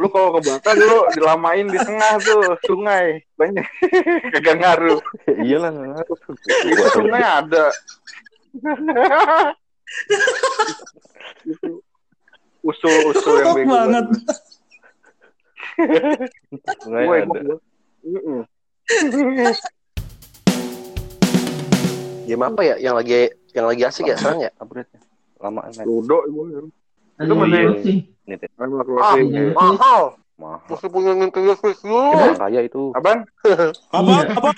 lu 0.00 0.06
kalau 0.12 0.36
kebakar 0.36 0.76
lu 0.76 1.08
dilamain 1.16 1.66
di 1.66 1.78
tengah 1.80 2.20
tuh 2.20 2.54
sungai. 2.68 3.24
Banyak. 3.40 3.64
Kagak 4.36 4.56
ngaruh. 4.60 5.00
iyalah 5.40 5.72
ngaruh 5.72 6.18
Itu 6.68 6.84
sungai 6.92 7.24
ada. 7.24 7.72
Usul-usul 12.60 13.34
yang 13.40 13.56
bego 13.56 13.72
banget. 13.72 14.06
Nggak 16.88 17.02
Gue 17.06 17.16
ada. 17.22 17.54
Game 22.28 22.44
apa 22.44 22.60
ya 22.60 22.76
yang 22.76 22.92
lagi 22.92 23.32
yang 23.56 23.64
lagi 23.64 23.82
asik 23.88 24.12
ya 24.12 24.16
sekarang 24.20 24.44
ya? 24.44 24.50
Upgrade-nya. 24.60 25.00
Lama 25.40 25.64
kan. 25.72 25.84
Ludo 25.88 26.28
ibu. 26.28 26.68
Itu 27.18 27.34
mana 27.34 27.56
ya? 27.56 27.70
sih? 27.80 27.96
Animal 28.56 28.78
Ah, 28.78 28.84
Crossing. 28.84 29.26
Iya. 29.28 29.50
mahal. 29.52 30.02
Mahal. 30.38 30.60
Mesti 30.68 30.86
punya 30.86 31.12
Nintendo 31.12 31.52
Switch 31.54 31.82
lu. 31.82 31.98
Orang 32.14 32.38
kaya 32.38 32.60
itu. 32.62 32.92
Apaan? 32.92 33.26
Apa? 33.90 34.14
Apa? 34.28 34.50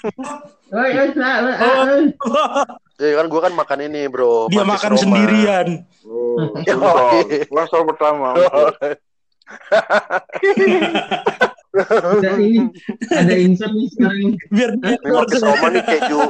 Oh, 0.70 0.86
iya, 0.86 1.02
nah, 1.14 1.34
nah, 1.40 1.54
ah, 1.56 2.62
Ya 2.94 3.16
kan 3.16 3.26
gua 3.26 3.40
kan 3.42 3.54
makan 3.54 3.78
ini, 3.82 4.06
Bro. 4.06 4.46
Dia 4.48 4.62
makan 4.62 4.92
Roma. 4.92 5.00
sendirian. 5.00 5.68
Oh, 6.04 6.52
Gua 7.50 7.64
soal 7.66 7.88
pertama. 7.88 8.36
ada 11.70 12.30
ini 12.36 12.66
ada 13.08 13.34
insert 13.34 13.70
nih 13.70 13.88
sekarang 13.90 14.34
Biar 14.48 14.70
Marcus 15.06 15.38
Roma 15.40 15.66
nih 15.70 15.82
keju 15.82 16.20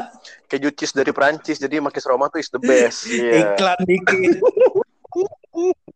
keju 0.47 0.69
cheese 0.73 0.95
dari 0.95 1.11
Prancis. 1.11 1.57
Jadi 1.57 1.81
Marcus 1.81 2.05
Roma 2.05 2.29
tuh 2.29 2.39
is 2.39 2.49
the 2.49 2.61
best. 2.61 3.09
Iya. 3.09 3.57
iklan 3.57 3.81
dikit. 3.85 4.41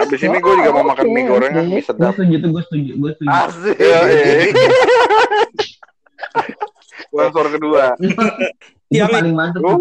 Abis 0.00 0.20
ini 0.22 0.38
gue 0.38 0.54
juga 0.54 0.70
mau 0.70 0.84
makan 0.86 1.06
mie 1.10 1.26
goreng 1.26 1.52
kan, 1.52 1.66
mie 1.66 1.82
sedap. 1.82 2.14
Gue 2.14 2.24
setuju 2.24 2.36
tuh, 2.38 2.50
gue 2.54 2.62
setuju, 2.68 2.92
gue 2.94 3.10
setuju. 3.16 3.28
Asik. 3.30 3.76
Ya, 3.76 4.00
Sponsor 7.10 7.46
kedua. 7.50 7.84
Itu 8.90 9.06
paling 9.10 9.34
mantap. 9.34 9.66
Uh, 9.66 9.78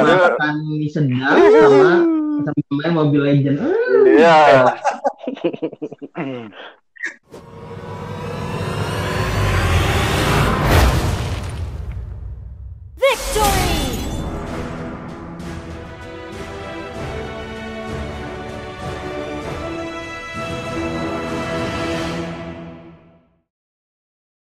makan 0.00 0.54
mie 0.80 0.88
sedap 0.88 1.36
sama 1.36 2.14
sama 2.44 2.60
namanya 2.70 2.90
Mobile 2.92 3.24
Legend. 3.24 3.56
Uh. 3.60 4.04
Iya. 4.08 4.40
Victory! 12.98 13.83